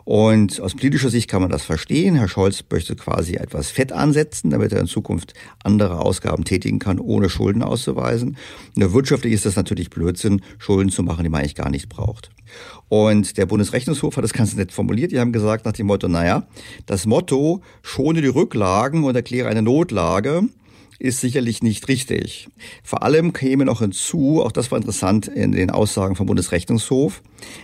Und 0.04 0.60
aus 0.60 0.74
politischer 0.74 1.10
Sicht 1.10 1.28
kann 1.28 1.42
man 1.42 1.50
das 1.50 1.62
verstehen. 1.62 2.14
Herr 2.16 2.28
Scholz 2.28 2.64
möchte 2.70 2.96
quasi 2.96 3.34
etwas 3.34 3.70
Fett 3.70 3.92
ansetzen, 3.92 4.50
damit 4.50 4.72
er 4.72 4.80
in 4.80 4.86
Zukunft 4.86 5.34
andere 5.62 6.00
Ausgaben 6.00 6.44
tätigen 6.44 6.78
kann, 6.78 6.98
ohne 6.98 7.28
Schulden 7.28 7.62
auszuweisen. 7.62 8.36
Wirtschaftlich 8.74 9.32
ist 9.32 9.46
das 9.46 9.56
natürlich 9.56 9.90
Blödsinn, 9.90 10.42
Schulden 10.58 10.90
zu 10.90 11.02
machen, 11.02 11.22
die 11.24 11.30
man 11.30 11.40
eigentlich 11.40 11.54
gar 11.54 11.70
nicht 11.70 11.88
braucht. 11.88 12.30
Und 12.88 13.38
der 13.38 13.46
Bundesrechnungshof 13.46 14.16
hat 14.16 14.24
das 14.24 14.32
ganz 14.32 14.54
nett 14.54 14.72
formuliert. 14.72 15.12
Die 15.12 15.20
haben 15.20 15.32
gesagt 15.32 15.64
nach 15.64 15.72
dem 15.72 15.86
Motto, 15.86 16.08
naja, 16.08 16.46
das 16.86 17.06
Motto, 17.06 17.62
schone 17.82 18.20
die 18.20 18.28
Rücklagen 18.28 19.04
und 19.04 19.14
erkläre 19.14 19.48
eine 19.48 19.62
Notlage, 19.62 20.42
ist 21.02 21.20
sicherlich 21.20 21.64
nicht 21.64 21.88
richtig. 21.88 22.48
Vor 22.84 23.02
allem 23.02 23.32
käme 23.32 23.64
noch 23.64 23.80
hinzu, 23.80 24.40
auch 24.40 24.52
das 24.52 24.70
war 24.70 24.78
interessant 24.78 25.26
in 25.26 25.50
den 25.50 25.70
Aussagen 25.70 26.14
vom 26.14 26.26
Bundesrechnungshof, 26.26 27.22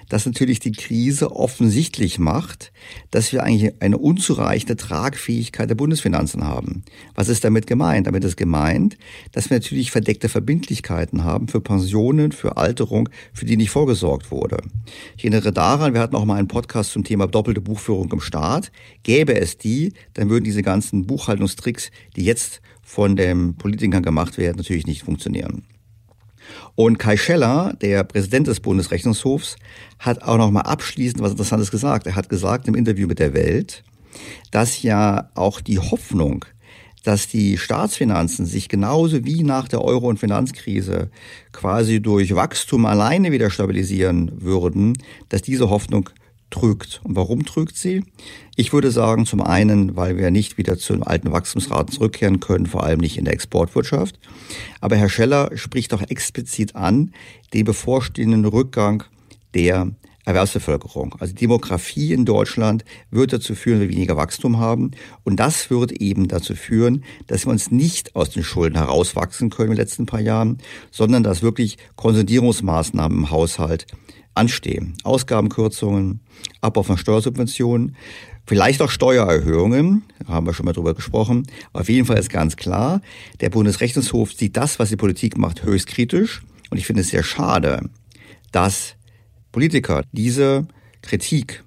dass 0.09 0.27
natürlich 0.27 0.59
die 0.59 0.73
Krise 0.73 1.31
offensichtlich 1.31 2.19
macht, 2.19 2.73
dass 3.13 3.33
wir 3.33 3.45
eigentlich 3.45 3.75
eine 3.81 3.97
unzureichende 3.97 4.75
Tragfähigkeit 4.75 5.71
der 5.71 5.77
Bundesfinanzen 5.77 6.45
haben. 6.45 6.83
Was 7.15 7.29
ist 7.29 7.45
damit 7.45 7.69
gemeint? 7.69 8.09
Damit 8.09 8.25
ist 8.25 8.37
gemeint, 8.37 8.99
dass 9.31 9.51
wir 9.51 9.59
natürlich 9.59 9.93
verdeckte 9.93 10.29
Verbindlichkeiten 10.29 11.23
haben 11.23 11.47
für 11.47 11.61
Pensionen, 11.61 12.33
für 12.33 12.57
Alterung, 12.57 13.09
für 13.33 13.47
die 13.47 13.57
nicht 13.57 13.71
vorgesorgt 13.71 14.33
wurde. 14.33 14.59
Ich 15.17 15.25
erinnere 15.25 15.53
daran, 15.53 15.95
wir 15.95 16.01
hatten 16.01 16.17
auch 16.17 16.25
mal 16.25 16.39
einen 16.39 16.49
Podcast 16.49 16.91
zum 16.91 17.05
Thema 17.05 17.29
doppelte 17.29 17.61
Buchführung 17.61 18.11
im 18.11 18.21
Staat. 18.21 18.73
Gäbe 19.05 19.41
es 19.41 19.59
die, 19.59 19.93
dann 20.15 20.29
würden 20.29 20.43
diese 20.43 20.63
ganzen 20.63 21.07
Buchhaltungstricks, 21.07 21.93
die 22.17 22.25
jetzt 22.25 22.61
von 22.89 23.17
den 23.17 23.55
Politikern 23.55 24.03
gemacht 24.03 24.39
werden, 24.39 24.57
natürlich 24.57 24.87
nicht 24.87 25.03
funktionieren. 25.03 25.65
Und 26.75 26.99
Kai 26.99 27.19
Scheller, 27.19 27.75
der 27.83 28.03
Präsident 28.03 28.47
des 28.47 28.61
Bundesrechnungshofs, 28.61 29.57
hat 29.99 30.23
auch 30.23 30.39
noch 30.39 30.51
mal 30.51 30.63
abschließend 30.63 31.23
was 31.23 31.33
Interessantes 31.33 31.71
gesagt. 31.71 32.07
Er 32.07 32.17
hat 32.17 32.31
gesagt 32.31 32.67
im 32.67 32.75
Interview 32.75 33.07
mit 33.07 33.19
der 33.19 33.35
Welt, 33.35 33.85
dass 34.53 34.83
ja 34.83 35.29
auch 35.35 35.61
die 35.61 35.79
Hoffnung, 35.79 36.47
dass 37.05 37.29
die 37.29 37.59
Staatsfinanzen 37.59 38.47
sich 38.47 38.71
genauso 38.71 39.23
wie 39.27 39.43
nach 39.43 39.69
der 39.69 39.83
Euro- 39.83 40.09
und 40.09 40.19
Finanzkrise 40.19 41.11
quasi 41.53 42.01
durch 42.01 42.35
Wachstum 42.35 42.87
alleine 42.87 43.33
wieder 43.33 43.51
stabilisieren 43.51 44.33
würden, 44.35 44.95
dass 45.29 45.43
diese 45.43 45.69
Hoffnung 45.69 46.09
trügt. 46.51 47.01
Und 47.05 47.17
warum 47.17 47.45
trügt 47.45 47.77
sie? 47.77 48.05
Ich 48.57 48.73
würde 48.73 48.91
sagen, 48.91 49.27
zum 49.27 49.41
einen, 49.41 49.97
weil 49.97 50.17
wir 50.17 50.31
nicht 50.31 50.59
wieder 50.59 50.79
zu 50.79 50.95
den 50.95 51.03
alten 51.03 51.33
Wachstumsraten 51.33 51.93
zurückkehren 51.93 52.41
können, 52.41 52.67
vor 52.67 52.85
allem 52.85 53.01
nicht 53.01 53.19
in 53.19 53.25
der 53.25 53.35
Exportwirtschaft. 53.35 54.19
Aber 54.81 54.97
Herr 54.97 55.09
Scheller 55.09 55.51
spricht 55.57 55.93
auch 55.95 56.03
explizit 56.03 56.75
an 56.77 57.13
den 57.53 57.65
bevorstehenden 57.65 58.45
Rückgang 58.45 59.05
der 59.55 59.91
Erwerbsbevölkerung. 60.29 61.17
Also 61.19 61.33
die 61.33 61.41
Demografie 61.41 62.13
in 62.13 62.27
Deutschland 62.27 62.85
wird 63.11 63.33
dazu 63.33 63.55
führen, 63.55 63.81
dass 63.81 63.89
wir 63.89 63.97
weniger 63.97 64.17
Wachstum 64.17 64.59
haben. 64.59 64.91
Und 65.25 65.37
das 65.41 65.71
wird 65.71 65.91
eben 65.91 66.29
dazu 66.29 66.55
führen, 66.55 67.03
dass 67.27 67.47
wir 67.47 67.51
uns 67.51 67.71
nicht 67.71 68.15
aus 68.15 68.29
den 68.29 68.45
Schulden 68.45 68.77
herauswachsen 68.77 69.49
können 69.49 69.71
in 69.71 69.77
den 69.77 69.83
letzten 69.83 70.05
paar 70.05 70.21
Jahren, 70.21 70.59
sondern 70.91 71.23
dass 71.23 71.43
wirklich 71.43 71.79
Konsolidierungsmaßnahmen 71.97 73.19
im 73.19 73.31
Haushalt 73.31 73.87
anstehen. 74.35 74.95
Ausgabenkürzungen, 75.03 76.21
Abbau 76.61 76.83
von 76.83 76.99
Steuersubventionen, 76.99 77.97
vielleicht 78.47 78.83
auch 78.83 78.91
Steuererhöhungen, 78.91 80.03
da 80.27 80.35
haben 80.35 80.47
wir 80.47 80.53
schon 80.53 80.67
mal 80.67 80.75
drüber 80.75 80.93
gesprochen. 80.93 81.47
Auf 81.73 81.89
jeden 81.89 82.05
Fall 82.05 82.19
ist 82.19 82.29
ganz 82.29 82.57
klar, 82.57 83.01
der 83.41 83.49
Bundesrechnungshof 83.49 84.35
sieht 84.35 84.59
das, 84.59 84.79
was 84.79 84.91
die 84.91 84.97
Politik 84.97 85.39
macht, 85.39 85.63
höchst 85.63 85.87
kritisch. 85.87 86.43
Und 86.69 86.77
ich 86.77 86.87
finde 86.87 87.01
es 87.01 87.09
sehr 87.09 87.23
schade, 87.23 87.89
dass 88.53 88.98
Politiker 89.59 90.05
diese 90.13 90.69
Kritik 91.03 91.65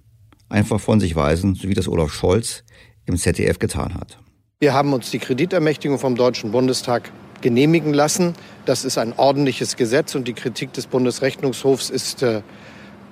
einfach 0.48 0.80
von 0.80 1.02
sich 1.02 1.14
weisen, 1.18 1.56
so 1.56 1.68
wie 1.68 1.74
das 1.74 1.90
Olaf 1.90 2.14
Scholz 2.14 2.64
im 3.06 3.18
ZDF 3.18 3.60
getan 3.60 3.96
hat. 3.96 4.18
Wir 4.62 4.74
haben 4.74 4.94
uns 4.94 5.12
die 5.12 5.20
Kreditermächtigung 5.20 6.00
vom 6.00 6.16
Deutschen 6.16 6.54
Bundestag 6.54 7.12
genehmigen 7.42 7.94
lassen. 7.94 8.32
Das 8.66 8.86
ist 8.86 8.98
ein 8.98 9.12
ordentliches 9.12 9.76
Gesetz 9.76 10.16
und 10.16 10.26
die 10.26 10.34
Kritik 10.34 10.72
des 10.72 10.88
Bundesrechnungshofs 10.88 11.90
ist 11.90 12.24
äh, 12.24 12.44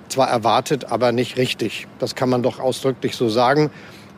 zwar 0.08 0.30
erwartet, 0.30 0.86
aber 0.86 1.12
nicht 1.12 1.36
richtig. 1.36 1.86
Das 1.98 2.14
kann 2.14 2.30
man 2.30 2.42
doch 2.42 2.58
ausdrücklich 2.58 3.16
so 3.16 3.28
sagen. 3.28 3.68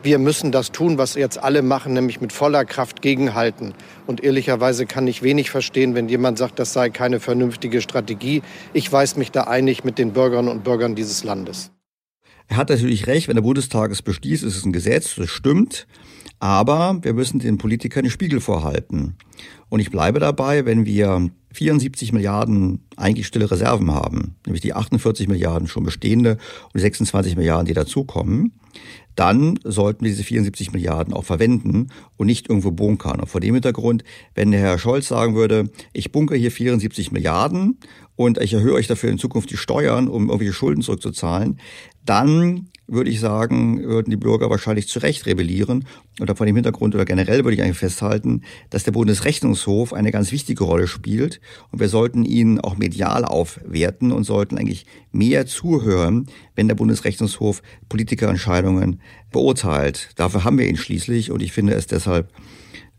Wir 0.03 0.19
müssen 0.19 0.51
das 0.51 0.73
tun, 0.73 0.97
was 0.97 1.15
jetzt 1.15 1.41
alle 1.41 1.61
machen, 1.61 1.93
nämlich 1.93 2.19
mit 2.19 2.33
voller 2.33 2.65
Kraft 2.65 3.01
gegenhalten. 3.01 3.73
Und 4.05 4.21
ehrlicherweise 4.21 4.85
kann 4.85 5.07
ich 5.07 5.23
wenig 5.23 5.49
verstehen, 5.49 5.95
wenn 5.95 6.09
jemand 6.09 6.37
sagt, 6.37 6.59
das 6.59 6.73
sei 6.73 6.89
keine 6.89 7.21
vernünftige 7.21 7.79
Strategie. 7.79 8.41
Ich 8.73 8.91
weiß 8.91 9.15
mich 9.15 9.31
da 9.31 9.43
einig 9.45 9.85
mit 9.85 9.97
den 9.97 10.11
Bürgerinnen 10.11 10.49
und 10.49 10.65
Bürgern 10.65 10.95
dieses 10.95 11.23
Landes. 11.23 11.71
Er 12.49 12.57
hat 12.57 12.67
natürlich 12.69 13.07
recht, 13.07 13.29
wenn 13.29 13.35
der 13.35 13.43
Bundestag 13.43 13.91
es 13.91 14.01
beschließt, 14.01 14.43
ist 14.43 14.57
es 14.57 14.65
ein 14.65 14.73
Gesetz, 14.73 15.15
das 15.15 15.29
stimmt. 15.29 15.87
Aber 16.43 16.99
wir 17.01 17.13
müssen 17.13 17.39
den 17.39 17.57
Politikern 17.57 18.03
den 18.03 18.11
Spiegel 18.11 18.41
vorhalten. 18.41 19.15
Und 19.69 19.79
ich 19.79 19.91
bleibe 19.91 20.19
dabei, 20.19 20.65
wenn 20.65 20.85
wir 20.85 21.29
74 21.53 22.11
Milliarden 22.11 22.83
eigentlich 22.97 23.27
stille 23.27 23.49
Reserven 23.49 23.91
haben, 23.91 24.35
nämlich 24.45 24.59
die 24.59 24.73
48 24.73 25.29
Milliarden 25.29 25.69
schon 25.69 25.85
bestehende 25.85 26.31
und 26.31 26.75
die 26.75 26.81
26 26.81 27.37
Milliarden, 27.37 27.65
die 27.65 27.73
dazukommen, 27.73 28.59
dann 29.15 29.57
sollten 29.63 30.03
wir 30.03 30.11
diese 30.11 30.25
74 30.25 30.73
Milliarden 30.73 31.13
auch 31.13 31.23
verwenden 31.23 31.87
und 32.17 32.27
nicht 32.27 32.49
irgendwo 32.49 32.71
bunkern. 32.71 33.21
Und 33.21 33.27
vor 33.27 33.39
dem 33.39 33.53
Hintergrund, 33.53 34.03
wenn 34.35 34.51
der 34.51 34.59
Herr 34.59 34.79
Scholz 34.79 35.07
sagen 35.07 35.35
würde, 35.35 35.71
ich 35.93 36.11
bunker 36.11 36.35
hier 36.35 36.51
74 36.51 37.13
Milliarden 37.13 37.79
und 38.17 38.37
ich 38.41 38.53
erhöhe 38.53 38.73
euch 38.73 38.87
dafür 38.87 39.11
in 39.11 39.17
Zukunft 39.17 39.49
die 39.49 39.55
Steuern, 39.55 40.09
um 40.09 40.27
irgendwelche 40.27 40.51
Schulden 40.51 40.81
zurückzuzahlen, 40.81 41.57
dann 42.03 42.67
würde 42.87 43.09
ich 43.09 43.19
sagen, 43.19 43.83
würden 43.83 44.09
die 44.09 44.17
Bürger 44.17 44.49
wahrscheinlich 44.49 44.87
zu 44.87 44.99
Recht 44.99 45.25
rebellieren. 45.25 45.85
Oder 46.19 46.35
vor 46.35 46.45
dem 46.45 46.55
Hintergrund 46.55 46.95
oder 46.95 47.05
generell 47.05 47.43
würde 47.43 47.55
ich 47.55 47.61
eigentlich 47.61 47.77
festhalten, 47.77 48.41
dass 48.69 48.83
der 48.83 48.91
Bundesrechnungshof 48.91 49.93
eine 49.93 50.11
ganz 50.11 50.31
wichtige 50.31 50.63
Rolle 50.63 50.87
spielt. 50.87 51.39
Und 51.71 51.79
wir 51.79 51.89
sollten 51.89 52.25
ihn 52.25 52.59
auch 52.59 52.77
medial 52.77 53.25
aufwerten 53.25 54.11
und 54.11 54.25
sollten 54.25 54.57
eigentlich 54.57 54.85
mehr 55.11 55.45
zuhören, 55.45 56.27
wenn 56.55 56.67
der 56.67 56.75
Bundesrechnungshof 56.75 57.61
Politikerentscheidungen 57.89 59.01
beurteilt. 59.31 60.09
Dafür 60.15 60.43
haben 60.43 60.57
wir 60.57 60.67
ihn 60.67 60.77
schließlich. 60.77 61.31
Und 61.31 61.41
ich 61.41 61.53
finde 61.53 61.73
es 61.73 61.87
deshalb 61.87 62.31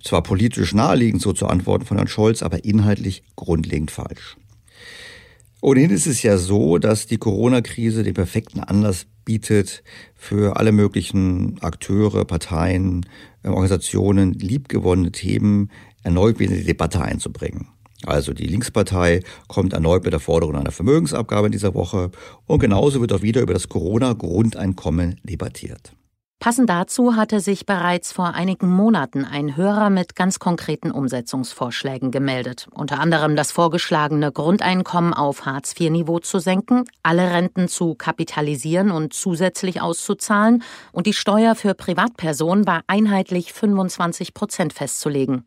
zwar 0.02 0.22
politisch 0.22 0.74
naheliegend, 0.74 1.22
so 1.22 1.32
zu 1.32 1.46
antworten 1.46 1.86
von 1.86 1.96
Herrn 1.96 2.08
Scholz, 2.08 2.42
aber 2.42 2.64
inhaltlich 2.64 3.22
grundlegend 3.36 3.90
falsch. 3.90 4.36
Ohnehin 5.64 5.88
ist 5.88 6.06
es 6.06 6.22
ja 6.22 6.36
so, 6.36 6.76
dass 6.76 7.06
die 7.06 7.16
Corona-Krise 7.16 8.02
den 8.02 8.12
perfekten 8.12 8.60
Anlass 8.60 9.06
bietet, 9.24 9.82
für 10.14 10.58
alle 10.58 10.72
möglichen 10.72 11.56
Akteure, 11.62 12.26
Parteien, 12.26 13.06
äh, 13.42 13.48
Organisationen 13.48 14.34
liebgewonnene 14.34 15.10
Themen 15.10 15.70
erneut 16.02 16.38
wieder 16.38 16.52
in 16.52 16.58
die 16.58 16.66
Debatte 16.66 17.00
einzubringen. 17.00 17.68
Also 18.04 18.34
die 18.34 18.46
Linkspartei 18.46 19.22
kommt 19.48 19.72
erneut 19.72 20.04
mit 20.04 20.12
der 20.12 20.20
Forderung 20.20 20.54
einer 20.54 20.70
Vermögensabgabe 20.70 21.46
in 21.46 21.52
dieser 21.52 21.72
Woche 21.72 22.10
und 22.44 22.58
genauso 22.58 23.00
wird 23.00 23.14
auch 23.14 23.22
wieder 23.22 23.40
über 23.40 23.54
das 23.54 23.70
Corona-Grundeinkommen 23.70 25.18
debattiert. 25.22 25.94
Passend 26.44 26.68
dazu 26.68 27.16
hatte 27.16 27.40
sich 27.40 27.64
bereits 27.64 28.12
vor 28.12 28.34
einigen 28.34 28.68
Monaten 28.68 29.24
ein 29.24 29.56
Hörer 29.56 29.88
mit 29.88 30.14
ganz 30.14 30.38
konkreten 30.38 30.90
Umsetzungsvorschlägen 30.90 32.10
gemeldet. 32.10 32.68
Unter 32.70 33.00
anderem 33.00 33.34
das 33.34 33.50
vorgeschlagene 33.50 34.30
Grundeinkommen 34.30 35.14
auf 35.14 35.46
Hartz-IV-Niveau 35.46 36.18
zu 36.18 36.40
senken, 36.40 36.84
alle 37.02 37.30
Renten 37.30 37.66
zu 37.66 37.94
kapitalisieren 37.94 38.90
und 38.90 39.14
zusätzlich 39.14 39.80
auszuzahlen 39.80 40.62
und 40.92 41.06
die 41.06 41.14
Steuer 41.14 41.54
für 41.54 41.72
Privatpersonen 41.72 42.66
bei 42.66 42.80
einheitlich 42.88 43.54
25 43.54 44.34
Prozent 44.34 44.74
festzulegen. 44.74 45.46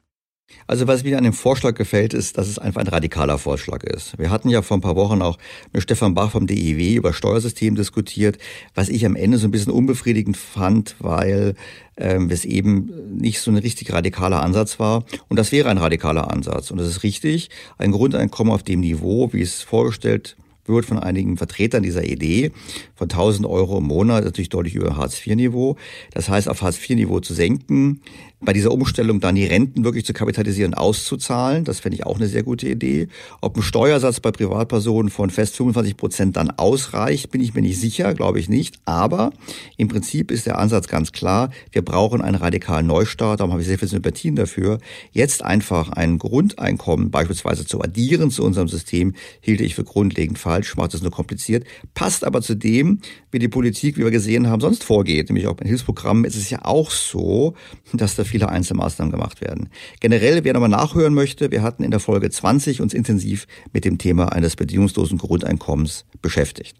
Also 0.65 0.87
was 0.87 1.03
mir 1.03 1.17
an 1.17 1.23
dem 1.23 1.33
Vorschlag 1.33 1.75
gefällt, 1.75 2.13
ist, 2.13 2.37
dass 2.37 2.47
es 2.47 2.59
einfach 2.59 2.81
ein 2.81 2.87
radikaler 2.87 3.37
Vorschlag 3.37 3.83
ist. 3.83 4.17
Wir 4.17 4.29
hatten 4.29 4.49
ja 4.49 4.61
vor 4.61 4.77
ein 4.77 4.81
paar 4.81 4.95
Wochen 4.95 5.21
auch 5.21 5.37
mit 5.73 5.83
Stefan 5.83 6.13
Bach 6.13 6.31
vom 6.31 6.47
DIW 6.47 6.95
über 6.95 7.13
Steuersystem 7.13 7.75
diskutiert, 7.75 8.37
was 8.75 8.89
ich 8.89 9.05
am 9.05 9.15
Ende 9.15 9.37
so 9.37 9.47
ein 9.47 9.51
bisschen 9.51 9.71
unbefriedigend 9.71 10.37
fand, 10.37 10.95
weil 10.99 11.55
ähm, 11.97 12.29
es 12.29 12.45
eben 12.45 13.17
nicht 13.17 13.39
so 13.39 13.51
ein 13.51 13.57
richtig 13.57 13.91
radikaler 13.91 14.41
Ansatz 14.41 14.79
war. 14.79 15.03
Und 15.29 15.37
das 15.37 15.51
wäre 15.51 15.69
ein 15.69 15.77
radikaler 15.77 16.31
Ansatz. 16.31 16.71
Und 16.71 16.77
das 16.77 16.87
ist 16.87 17.03
richtig. 17.03 17.49
Ein 17.77 17.91
Grundeinkommen 17.91 18.53
auf 18.53 18.63
dem 18.63 18.81
Niveau, 18.81 19.31
wie 19.33 19.41
es 19.41 19.61
vorgestellt 19.61 20.37
wird 20.67 20.85
von 20.85 20.99
einigen 20.99 21.37
Vertretern 21.37 21.83
dieser 21.83 22.03
Idee 22.03 22.51
von 22.95 23.09
1000 23.09 23.47
Euro 23.47 23.77
im 23.77 23.85
Monat, 23.85 24.23
natürlich 24.23 24.49
deutlich 24.49 24.75
über 24.75 24.97
Hartz-IV-Niveau. 24.97 25.77
Das 26.13 26.29
heißt, 26.29 26.49
auf 26.49 26.61
Hartz-IV-Niveau 26.61 27.19
zu 27.19 27.33
senken, 27.33 28.01
bei 28.39 28.53
dieser 28.53 28.71
Umstellung 28.71 29.19
dann 29.19 29.33
die 29.33 29.45
Renten 29.45 29.83
wirklich 29.83 30.05
zu 30.05 30.13
kapitalisieren, 30.13 30.75
auszuzahlen. 30.75 31.63
Das 31.63 31.79
fände 31.79 31.95
ich 31.95 32.05
auch 32.05 32.17
eine 32.17 32.27
sehr 32.27 32.43
gute 32.43 32.69
Idee. 32.69 33.07
Ob 33.41 33.57
ein 33.57 33.63
Steuersatz 33.63 34.19
bei 34.19 34.29
Privatpersonen 34.29 35.09
von 35.09 35.31
fest 35.31 35.55
25 35.55 35.97
Prozent 35.97 36.37
dann 36.37 36.51
ausreicht, 36.51 37.31
bin 37.31 37.41
ich 37.41 37.55
mir 37.55 37.61
nicht 37.61 37.79
sicher, 37.79 38.13
glaube 38.13 38.39
ich 38.39 38.47
nicht. 38.47 38.75
Aber 38.85 39.31
im 39.77 39.87
Prinzip 39.87 40.29
ist 40.29 40.45
der 40.45 40.59
Ansatz 40.59 40.87
ganz 40.87 41.11
klar. 41.11 41.49
Wir 41.71 41.81
brauchen 41.81 42.21
einen 42.21 42.35
radikalen 42.35 42.85
Neustart. 42.85 43.39
Darum 43.39 43.53
habe 43.53 43.61
ich 43.61 43.67
sehr 43.67 43.79
viel 43.79 43.87
Sympathien 43.87 44.35
dafür. 44.35 44.77
Jetzt 45.11 45.43
einfach 45.43 45.89
ein 45.89 46.19
Grundeinkommen 46.19 47.09
beispielsweise 47.09 47.65
zu 47.65 47.81
addieren 47.81 48.29
zu 48.29 48.43
unserem 48.43 48.67
System, 48.67 49.15
hielt 49.41 49.61
ich 49.61 49.73
für 49.73 49.83
grundlegend 49.83 50.37
falsch, 50.37 50.75
macht 50.77 50.93
es 50.93 51.01
nur 51.01 51.11
kompliziert, 51.11 51.65
passt 51.95 52.23
aber 52.23 52.41
zu 52.43 52.55
dem, 52.55 52.99
wie 53.31 53.39
die 53.39 53.47
Politik, 53.47 53.97
wie 53.97 54.03
wir 54.03 54.11
gesehen 54.11 54.47
haben, 54.47 54.61
sonst 54.61 54.83
vorgeht. 54.83 55.29
Nämlich 55.29 55.47
auch 55.47 55.55
bei 55.55 55.67
Hilfsprogrammen 55.67 56.25
ist 56.25 56.35
es 56.35 56.51
ja 56.51 56.59
auch 56.63 56.91
so, 56.91 57.55
dass 57.93 58.15
da 58.15 58.26
viele 58.27 58.49
Einzelmaßnahmen 58.49 59.11
gemacht 59.11 59.41
werden. 59.41 59.69
Generell, 59.99 60.43
wer 60.43 60.53
nochmal 60.53 60.69
nachhören 60.69 61.13
möchte, 61.13 61.51
wir 61.51 61.63
hatten 61.63 61.83
in 61.83 61.91
der 61.91 61.99
Folge 61.99 62.29
20 62.29 62.81
uns 62.81 62.93
intensiv 62.93 63.47
mit 63.73 63.85
dem 63.85 63.97
Thema 63.97 64.31
eines 64.31 64.55
bedingungslosen 64.55 65.17
Grundeinkommens 65.17 66.05
beschäftigt. 66.21 66.77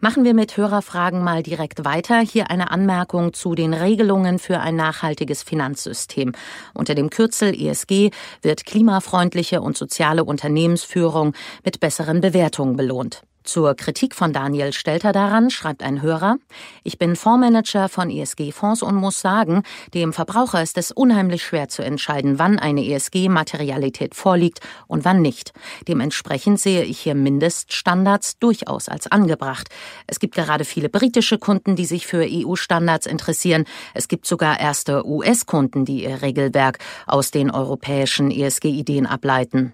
Machen 0.00 0.22
wir 0.22 0.32
mit 0.32 0.56
Hörerfragen 0.56 1.24
mal 1.24 1.42
direkt 1.42 1.84
weiter. 1.84 2.20
Hier 2.20 2.52
eine 2.52 2.70
Anmerkung 2.70 3.32
zu 3.32 3.56
den 3.56 3.74
Regelungen 3.74 4.38
für 4.38 4.60
ein 4.60 4.76
nachhaltiges 4.76 5.42
Finanzsystem. 5.42 6.34
Unter 6.72 6.94
dem 6.94 7.10
Kürzel 7.10 7.52
ESG 7.52 8.10
wird 8.40 8.64
klimafreundliche 8.64 9.60
und 9.60 9.76
soziale 9.76 10.22
Unternehmensführung 10.22 11.34
mit 11.64 11.80
besseren 11.80 12.20
Bewertungen 12.20 12.76
belohnt. 12.76 13.22
Zur 13.48 13.74
Kritik 13.74 14.14
von 14.14 14.34
Daniel 14.34 14.74
Stelter 14.74 15.12
daran 15.12 15.48
schreibt 15.48 15.82
ein 15.82 16.02
Hörer, 16.02 16.36
ich 16.84 16.98
bin 16.98 17.16
Fondsmanager 17.16 17.88
von 17.88 18.10
ESG-Fonds 18.10 18.82
und 18.82 18.94
muss 18.94 19.22
sagen, 19.22 19.62
dem 19.94 20.12
Verbraucher 20.12 20.62
ist 20.62 20.76
es 20.76 20.92
unheimlich 20.92 21.42
schwer 21.42 21.70
zu 21.70 21.80
entscheiden, 21.80 22.38
wann 22.38 22.58
eine 22.58 22.84
ESG-Materialität 22.84 24.14
vorliegt 24.14 24.60
und 24.86 25.06
wann 25.06 25.22
nicht. 25.22 25.54
Dementsprechend 25.88 26.60
sehe 26.60 26.84
ich 26.84 27.00
hier 27.00 27.14
Mindeststandards 27.14 28.38
durchaus 28.38 28.90
als 28.90 29.06
angebracht. 29.06 29.70
Es 30.06 30.20
gibt 30.20 30.34
gerade 30.34 30.66
viele 30.66 30.90
britische 30.90 31.38
Kunden, 31.38 31.74
die 31.74 31.86
sich 31.86 32.06
für 32.06 32.26
EU-Standards 32.28 33.06
interessieren. 33.06 33.64
Es 33.94 34.08
gibt 34.08 34.26
sogar 34.26 34.60
erste 34.60 35.06
US-Kunden, 35.06 35.86
die 35.86 36.04
ihr 36.04 36.20
Regelwerk 36.20 36.80
aus 37.06 37.30
den 37.30 37.50
europäischen 37.50 38.30
ESG-Ideen 38.30 39.06
ableiten. 39.06 39.72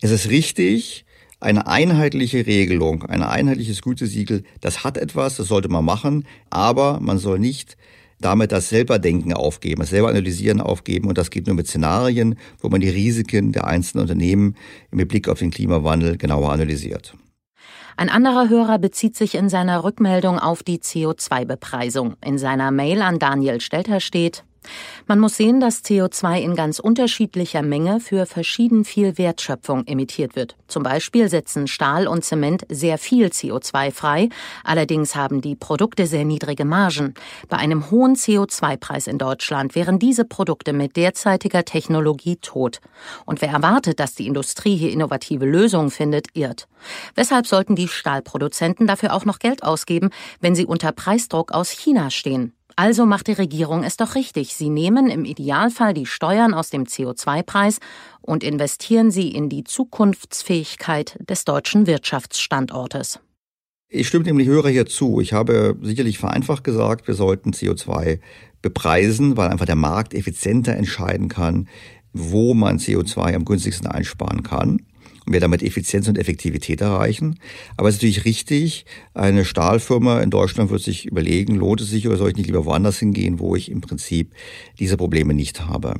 Es 0.00 0.10
ist 0.10 0.28
richtig, 0.28 1.04
eine 1.40 1.66
einheitliche 1.66 2.46
Regelung, 2.46 3.04
ein 3.04 3.22
einheitliches 3.22 3.82
Gütesiegel, 3.82 4.44
das 4.60 4.84
hat 4.84 4.98
etwas, 4.98 5.36
das 5.36 5.48
sollte 5.48 5.68
man 5.68 5.84
machen, 5.84 6.26
aber 6.50 7.00
man 7.00 7.18
soll 7.18 7.38
nicht 7.38 7.76
damit 8.20 8.52
das 8.52 8.68
Selberdenken 8.68 9.32
aufgeben, 9.32 9.80
das 9.80 9.90
selber 9.90 10.10
analysieren 10.10 10.60
aufgeben 10.60 11.08
und 11.08 11.16
das 11.16 11.30
geht 11.30 11.46
nur 11.46 11.56
mit 11.56 11.66
Szenarien, 11.66 12.38
wo 12.60 12.68
man 12.68 12.80
die 12.80 12.90
Risiken 12.90 13.52
der 13.52 13.66
einzelnen 13.66 14.02
Unternehmen 14.02 14.56
mit 14.90 15.08
Blick 15.08 15.28
auf 15.28 15.38
den 15.38 15.50
Klimawandel 15.50 16.18
genauer 16.18 16.52
analysiert. 16.52 17.14
Ein 17.96 18.08
anderer 18.08 18.48
Hörer 18.48 18.78
bezieht 18.78 19.16
sich 19.16 19.34
in 19.34 19.48
seiner 19.48 19.84
Rückmeldung 19.84 20.38
auf 20.38 20.62
die 20.62 20.78
CO2-Bepreisung. 20.78 22.14
In 22.24 22.38
seiner 22.38 22.70
Mail 22.70 23.02
an 23.02 23.18
Daniel 23.18 23.60
Stelter 23.60 24.00
steht, 24.00 24.44
man 25.06 25.18
muss 25.18 25.36
sehen, 25.36 25.60
dass 25.60 25.84
CO2 25.84 26.40
in 26.40 26.54
ganz 26.54 26.78
unterschiedlicher 26.78 27.62
Menge 27.62 28.00
für 28.00 28.26
verschieden 28.26 28.84
viel 28.84 29.18
Wertschöpfung 29.18 29.86
emittiert 29.86 30.36
wird. 30.36 30.56
Zum 30.68 30.82
Beispiel 30.82 31.28
setzen 31.28 31.66
Stahl 31.66 32.06
und 32.06 32.24
Zement 32.24 32.64
sehr 32.68 32.98
viel 32.98 33.26
CO2 33.26 33.90
frei, 33.90 34.28
allerdings 34.62 35.16
haben 35.16 35.40
die 35.40 35.56
Produkte 35.56 36.06
sehr 36.06 36.24
niedrige 36.24 36.64
Margen. 36.64 37.14
Bei 37.48 37.56
einem 37.56 37.90
hohen 37.90 38.14
CO2-Preis 38.14 39.06
in 39.06 39.18
Deutschland 39.18 39.74
wären 39.74 39.98
diese 39.98 40.24
Produkte 40.24 40.72
mit 40.72 40.96
derzeitiger 40.96 41.64
Technologie 41.64 42.36
tot. 42.36 42.80
Und 43.26 43.42
wer 43.42 43.50
erwartet, 43.50 43.98
dass 43.98 44.14
die 44.14 44.26
Industrie 44.26 44.76
hier 44.76 44.92
innovative 44.92 45.44
Lösungen 45.44 45.90
findet, 45.90 46.28
irrt. 46.34 46.68
Weshalb 47.14 47.46
sollten 47.46 47.74
die 47.74 47.88
Stahlproduzenten 47.88 48.86
dafür 48.86 49.14
auch 49.14 49.24
noch 49.24 49.38
Geld 49.38 49.62
ausgeben, 49.62 50.10
wenn 50.40 50.54
sie 50.54 50.66
unter 50.66 50.92
Preisdruck 50.92 51.52
aus 51.52 51.70
China 51.70 52.10
stehen? 52.10 52.52
Also 52.80 53.04
macht 53.04 53.26
die 53.26 53.32
Regierung 53.32 53.84
es 53.84 53.98
doch 53.98 54.14
richtig. 54.14 54.54
Sie 54.54 54.70
nehmen 54.70 55.10
im 55.10 55.26
Idealfall 55.26 55.92
die 55.92 56.06
Steuern 56.06 56.54
aus 56.54 56.70
dem 56.70 56.84
CO2-Preis 56.84 57.78
und 58.22 58.42
investieren 58.42 59.10
sie 59.10 59.28
in 59.28 59.50
die 59.50 59.64
Zukunftsfähigkeit 59.64 61.18
des 61.28 61.44
deutschen 61.44 61.86
Wirtschaftsstandortes. 61.86 63.20
Ich 63.90 64.08
stimme 64.08 64.24
dem 64.24 64.42
Hörer 64.42 64.70
hier 64.70 64.86
zu. 64.86 65.20
Ich 65.20 65.34
habe 65.34 65.76
sicherlich 65.82 66.16
vereinfacht 66.16 66.64
gesagt, 66.64 67.06
wir 67.06 67.12
sollten 67.12 67.50
CO2 67.50 68.18
bepreisen, 68.62 69.36
weil 69.36 69.50
einfach 69.50 69.66
der 69.66 69.76
Markt 69.76 70.14
effizienter 70.14 70.74
entscheiden 70.74 71.28
kann, 71.28 71.68
wo 72.14 72.54
man 72.54 72.78
CO2 72.78 73.34
am 73.34 73.44
günstigsten 73.44 73.88
einsparen 73.88 74.42
kann 74.42 74.86
und 75.30 75.34
wir 75.34 75.40
damit 75.40 75.62
Effizienz 75.62 76.08
und 76.08 76.18
Effektivität 76.18 76.80
erreichen. 76.80 77.38
Aber 77.76 77.88
es 77.88 77.94
ist 77.94 78.00
natürlich 78.00 78.24
richtig, 78.24 78.84
eine 79.14 79.44
Stahlfirma 79.44 80.20
in 80.22 80.30
Deutschland 80.30 80.70
wird 80.70 80.82
sich 80.82 81.06
überlegen, 81.06 81.54
lohnt 81.54 81.80
es 81.80 81.88
sich 81.88 82.08
oder 82.08 82.16
soll 82.16 82.30
ich 82.30 82.36
nicht 82.36 82.46
lieber 82.46 82.64
woanders 82.64 82.98
hingehen, 82.98 83.38
wo 83.38 83.54
ich 83.54 83.70
im 83.70 83.80
Prinzip 83.80 84.34
diese 84.80 84.96
Probleme 84.96 85.32
nicht 85.32 85.68
habe. 85.68 85.94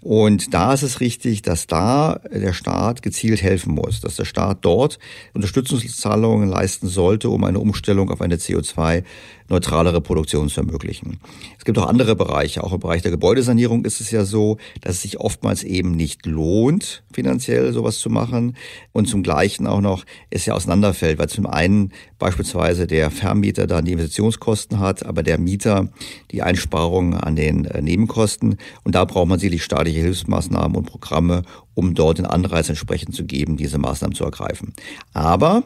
Und 0.00 0.54
da 0.54 0.72
ist 0.74 0.82
es 0.82 1.00
richtig, 1.00 1.42
dass 1.42 1.66
da 1.66 2.20
der 2.32 2.52
Staat 2.52 3.02
gezielt 3.02 3.42
helfen 3.42 3.74
muss, 3.74 4.00
dass 4.00 4.16
der 4.16 4.24
Staat 4.24 4.58
dort 4.62 4.98
Unterstützungszahlungen 5.34 6.48
leisten 6.48 6.86
sollte, 6.86 7.30
um 7.30 7.42
eine 7.44 7.58
Umstellung 7.58 8.10
auf 8.10 8.20
eine 8.20 8.36
CO2 8.36 9.02
neutralere 9.48 10.00
Produktion 10.00 10.48
zu 10.48 10.60
ermöglichen. 10.60 11.20
Es 11.58 11.64
gibt 11.64 11.78
auch 11.78 11.86
andere 11.86 12.14
Bereiche, 12.14 12.62
auch 12.62 12.72
im 12.72 12.80
Bereich 12.80 13.02
der 13.02 13.10
Gebäudesanierung 13.10 13.84
ist 13.84 14.00
es 14.00 14.10
ja 14.10 14.24
so, 14.24 14.58
dass 14.82 14.96
es 14.96 15.02
sich 15.02 15.20
oftmals 15.20 15.64
eben 15.64 15.92
nicht 15.92 16.26
lohnt, 16.26 17.02
finanziell 17.12 17.72
sowas 17.72 17.98
zu 17.98 18.10
machen 18.10 18.56
und 18.92 19.06
zum 19.06 19.22
Gleichen 19.22 19.66
auch 19.66 19.80
noch 19.80 20.04
es 20.30 20.44
ja 20.46 20.54
auseinanderfällt, 20.54 21.18
weil 21.18 21.28
zum 21.28 21.46
einen 21.46 21.92
beispielsweise 22.18 22.86
der 22.86 23.10
Vermieter 23.10 23.66
dann 23.66 23.86
die 23.86 23.92
Investitionskosten 23.92 24.78
hat, 24.78 25.04
aber 25.04 25.22
der 25.22 25.38
Mieter 25.38 25.88
die 26.30 26.42
Einsparungen 26.42 27.14
an 27.14 27.34
den 27.34 27.64
äh, 27.64 27.80
Nebenkosten 27.80 28.58
und 28.84 28.94
da 28.94 29.04
braucht 29.04 29.28
man 29.28 29.38
sicherlich 29.48 29.64
staatliche 29.64 30.00
Hilfsmaßnahmen 30.00 30.76
und 30.76 30.84
Programme, 30.84 31.42
um 31.74 31.94
dort 31.94 32.18
den 32.18 32.26
Anreiz 32.26 32.68
entsprechend 32.68 33.14
zu 33.14 33.24
geben, 33.24 33.56
diese 33.56 33.78
Maßnahmen 33.78 34.14
zu 34.14 34.24
ergreifen. 34.24 34.74
Aber 35.14 35.64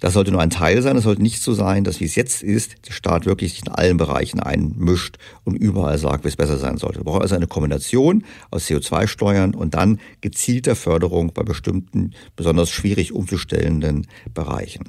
das 0.00 0.14
sollte 0.14 0.32
nur 0.32 0.40
ein 0.40 0.50
Teil 0.50 0.82
sein. 0.82 0.96
Es 0.96 1.04
sollte 1.04 1.22
nicht 1.22 1.42
so 1.42 1.52
sein, 1.52 1.84
dass 1.84 2.00
wie 2.00 2.06
es 2.06 2.14
jetzt 2.14 2.42
ist, 2.42 2.88
der 2.88 2.92
Staat 2.92 3.26
wirklich 3.26 3.52
sich 3.52 3.62
in 3.66 3.72
allen 3.72 3.98
Bereichen 3.98 4.40
einmischt 4.40 5.18
und 5.44 5.54
überall 5.54 5.98
sagt, 5.98 6.24
wie 6.24 6.28
es 6.28 6.36
besser 6.36 6.56
sein 6.56 6.78
sollte. 6.78 7.00
Wir 7.00 7.04
brauchen 7.04 7.22
also 7.22 7.36
eine 7.36 7.46
Kombination 7.46 8.24
aus 8.50 8.66
CO2-Steuern 8.66 9.54
und 9.54 9.74
dann 9.74 10.00
gezielter 10.22 10.74
Förderung 10.74 11.32
bei 11.32 11.42
bestimmten 11.42 12.12
besonders 12.34 12.70
schwierig 12.70 13.12
umzustellenden 13.12 14.06
Bereichen. 14.32 14.84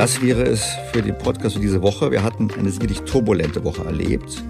Das 0.00 0.22
wäre 0.22 0.44
es 0.44 0.64
für 0.94 1.02
den 1.02 1.18
Podcast 1.18 1.56
für 1.56 1.60
diese 1.60 1.82
Woche. 1.82 2.10
Wir 2.10 2.22
hatten 2.22 2.48
eine 2.58 2.70
sicherlich 2.70 3.02
turbulente 3.02 3.62
Woche 3.64 3.84
erlebt. 3.84 4.42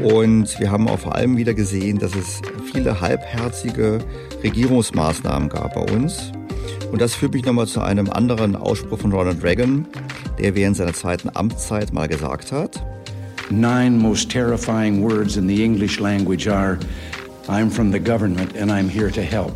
Und 0.00 0.56
wir 0.60 0.70
haben 0.70 0.86
auch 0.86 1.00
vor 1.00 1.16
allem 1.16 1.36
wieder 1.36 1.52
gesehen, 1.52 1.98
dass 1.98 2.14
es 2.14 2.40
viele 2.72 3.00
halbherzige 3.00 3.98
Regierungsmaßnahmen 4.44 5.48
gab 5.48 5.74
bei 5.74 5.80
uns. 5.92 6.30
Und 6.92 7.00
das 7.02 7.12
führt 7.16 7.34
mich 7.34 7.44
nochmal 7.44 7.66
zu 7.66 7.80
einem 7.80 8.08
anderen 8.08 8.54
Ausspruch 8.54 9.00
von 9.00 9.10
Ronald 9.10 9.42
Reagan, 9.42 9.84
der 10.38 10.54
während 10.54 10.76
seiner 10.76 10.94
zweiten 10.94 11.28
Amtszeit 11.34 11.92
mal 11.92 12.06
gesagt 12.06 12.52
hat. 12.52 12.80
Nine 13.50 13.98
most 13.98 14.30
terrifying 14.30 15.02
words 15.02 15.36
in 15.36 15.48
the 15.48 15.64
English 15.64 15.98
language 15.98 16.48
are 16.48 16.78
I'm 17.48 17.68
from 17.68 17.90
the 17.90 17.98
government 17.98 18.56
and 18.56 18.70
I'm 18.70 18.88
here 18.88 19.10
to 19.10 19.22
help. 19.22 19.54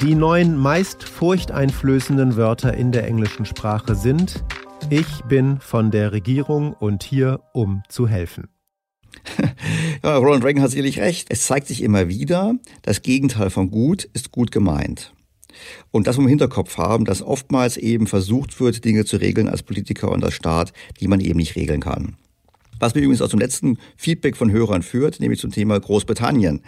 Die 0.00 0.14
neun 0.14 0.56
meist 0.56 1.04
furchteinflößenden 1.04 2.36
Wörter 2.36 2.72
in 2.72 2.92
der 2.92 3.06
englischen 3.06 3.44
Sprache 3.44 3.94
sind 3.94 4.42
Ich 4.92 5.22
bin 5.28 5.60
von 5.60 5.92
der 5.92 6.10
Regierung 6.10 6.72
und 6.72 7.04
hier, 7.04 7.42
um 7.52 7.84
zu 7.88 8.08
helfen. 8.08 8.48
ja, 10.02 10.16
Ronald 10.16 10.42
Reagan 10.42 10.64
hat 10.64 10.70
sicherlich 10.70 10.98
recht. 10.98 11.28
Es 11.30 11.46
zeigt 11.46 11.68
sich 11.68 11.80
immer 11.84 12.08
wieder, 12.08 12.56
das 12.82 13.02
Gegenteil 13.02 13.50
von 13.50 13.70
gut 13.70 14.02
ist 14.14 14.32
gut 14.32 14.50
gemeint. 14.50 15.14
Und 15.92 16.08
das 16.08 16.18
im 16.18 16.26
Hinterkopf 16.26 16.76
haben, 16.76 17.04
dass 17.04 17.22
oftmals 17.22 17.76
eben 17.76 18.08
versucht 18.08 18.58
wird, 18.58 18.84
Dinge 18.84 19.04
zu 19.04 19.18
regeln 19.18 19.48
als 19.48 19.62
Politiker 19.62 20.10
und 20.10 20.24
als 20.24 20.34
Staat, 20.34 20.72
die 20.98 21.06
man 21.06 21.20
eben 21.20 21.38
nicht 21.38 21.54
regeln 21.54 21.80
kann. 21.80 22.16
Was 22.80 22.94
mir 22.94 23.02
übrigens 23.02 23.22
auch 23.22 23.28
zum 23.28 23.38
letzten 23.38 23.78
Feedback 23.96 24.36
von 24.36 24.50
Hörern 24.50 24.82
führt, 24.82 25.20
nämlich 25.20 25.38
zum 25.38 25.52
Thema 25.52 25.78
Großbritannien. 25.78 26.62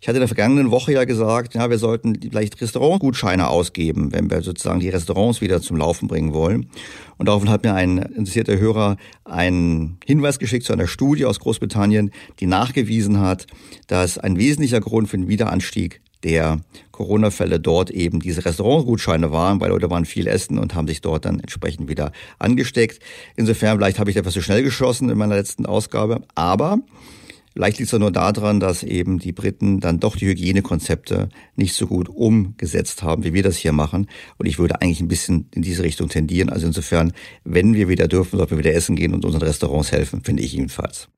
Ich 0.00 0.06
hatte 0.06 0.18
in 0.18 0.20
der 0.20 0.28
vergangenen 0.28 0.70
Woche 0.70 0.92
ja 0.92 1.04
gesagt, 1.04 1.54
ja, 1.54 1.70
wir 1.70 1.78
sollten 1.78 2.20
vielleicht 2.20 2.60
Restaurantgutscheine 2.60 3.48
ausgeben, 3.48 4.12
wenn 4.12 4.30
wir 4.30 4.42
sozusagen 4.42 4.80
die 4.80 4.90
Restaurants 4.90 5.40
wieder 5.40 5.62
zum 5.62 5.78
Laufen 5.78 6.06
bringen 6.06 6.34
wollen. 6.34 6.68
Und 7.16 7.26
daraufhin 7.26 7.48
hat 7.48 7.64
mir 7.64 7.72
ein 7.72 7.96
interessierter 7.98 8.58
Hörer 8.58 8.98
einen 9.24 9.96
Hinweis 10.04 10.38
geschickt 10.38 10.66
zu 10.66 10.74
einer 10.74 10.86
Studie 10.86 11.24
aus 11.24 11.40
Großbritannien, 11.40 12.10
die 12.40 12.46
nachgewiesen 12.46 13.20
hat, 13.20 13.46
dass 13.86 14.18
ein 14.18 14.38
wesentlicher 14.38 14.80
Grund 14.80 15.08
für 15.08 15.16
den 15.16 15.28
Wiederanstieg 15.28 16.02
der 16.24 16.60
Corona-Fälle 16.90 17.60
dort 17.60 17.90
eben 17.90 18.20
diese 18.20 18.44
Restaurantgutscheine 18.44 19.30
waren, 19.30 19.60
weil 19.60 19.70
Leute 19.70 19.90
waren 19.90 20.04
viel 20.04 20.26
essen 20.26 20.58
und 20.58 20.74
haben 20.74 20.88
sich 20.88 21.00
dort 21.00 21.24
dann 21.24 21.40
entsprechend 21.40 21.88
wieder 21.88 22.12
angesteckt. 22.38 23.00
Insofern, 23.36 23.78
vielleicht 23.78 23.98
habe 23.98 24.10
ich 24.10 24.16
etwas 24.16 24.34
zu 24.34 24.42
schnell 24.42 24.62
geschossen 24.62 25.10
in 25.10 25.18
meiner 25.18 25.36
letzten 25.36 25.66
Ausgabe, 25.66 26.22
aber 26.34 26.78
Vielleicht 27.54 27.78
liegt 27.78 27.92
es 27.92 27.98
nur 27.98 28.10
daran, 28.10 28.58
dass 28.58 28.82
eben 28.82 29.20
die 29.20 29.30
Briten 29.30 29.78
dann 29.78 30.00
doch 30.00 30.16
die 30.16 30.26
Hygienekonzepte 30.26 31.28
nicht 31.54 31.74
so 31.74 31.86
gut 31.86 32.08
umgesetzt 32.08 33.04
haben, 33.04 33.22
wie 33.22 33.32
wir 33.32 33.44
das 33.44 33.56
hier 33.56 33.70
machen. 33.70 34.08
Und 34.38 34.46
ich 34.46 34.58
würde 34.58 34.82
eigentlich 34.82 35.00
ein 35.00 35.06
bisschen 35.06 35.46
in 35.54 35.62
diese 35.62 35.84
Richtung 35.84 36.08
tendieren. 36.08 36.50
Also 36.50 36.66
insofern, 36.66 37.12
wenn 37.44 37.74
wir 37.74 37.88
wieder 37.88 38.08
dürfen, 38.08 38.38
sollten 38.38 38.56
wir 38.56 38.58
wieder 38.58 38.74
essen 38.74 38.96
gehen 38.96 39.14
und 39.14 39.24
unseren 39.24 39.42
Restaurants 39.42 39.92
helfen, 39.92 40.24
finde 40.24 40.42
ich 40.42 40.52
jedenfalls. 40.52 41.08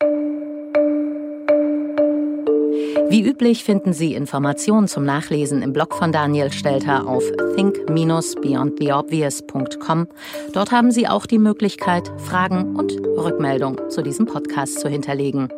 Wie 3.09 3.23
üblich 3.23 3.63
finden 3.63 3.93
Sie 3.93 4.15
Informationen 4.15 4.89
zum 4.89 5.05
Nachlesen 5.05 5.63
im 5.63 5.73
Blog 5.73 5.95
von 5.95 6.11
Daniel 6.11 6.53
Stelter 6.53 7.07
auf 7.07 7.23
think-beyondtheobvious.com. 7.55 10.09
Dort 10.53 10.73
haben 10.73 10.91
Sie 10.91 11.07
auch 11.07 11.27
die 11.27 11.39
Möglichkeit, 11.39 12.11
Fragen 12.19 12.75
und 12.75 13.01
Rückmeldungen 13.17 13.79
zu 13.91 14.03
diesem 14.03 14.27
Podcast 14.27 14.81
zu 14.81 14.89
hinterlegen. 14.89 15.49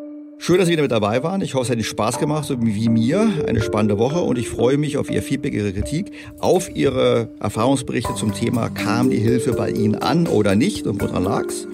Schön, 0.40 0.58
dass 0.58 0.66
Sie 0.66 0.72
wieder 0.72 0.82
mit 0.82 0.92
dabei 0.92 1.22
waren. 1.22 1.40
Ich 1.40 1.54
hoffe, 1.54 1.64
es 1.64 1.70
hat 1.70 1.76
Ihnen 1.76 1.84
Spaß 1.84 2.18
gemacht, 2.18 2.44
so 2.44 2.60
wie 2.60 2.88
mir. 2.88 3.28
Eine 3.46 3.60
spannende 3.60 3.98
Woche 3.98 4.20
und 4.20 4.38
ich 4.38 4.48
freue 4.48 4.76
mich 4.76 4.96
auf 4.96 5.10
Ihr 5.10 5.22
Feedback, 5.22 5.54
Ihre 5.54 5.72
Kritik, 5.72 6.12
auf 6.38 6.74
Ihre 6.76 7.28
Erfahrungsberichte 7.40 8.14
zum 8.14 8.34
Thema, 8.34 8.68
kam 8.68 9.10
die 9.10 9.18
Hilfe 9.18 9.54
bei 9.54 9.70
Ihnen 9.70 9.96
an 9.96 10.26
oder 10.26 10.54
nicht 10.54 10.86
und 10.86 11.00
woran 11.00 11.24
lag's? 11.24 11.66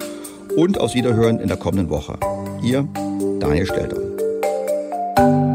Und 0.55 0.79
aufs 0.79 0.95
Wiederhören 0.95 1.39
in 1.39 1.47
der 1.47 1.57
kommenden 1.57 1.89
Woche. 1.89 2.17
Ihr 2.63 2.87
Daniel 3.39 3.65
Stelter. 3.65 5.54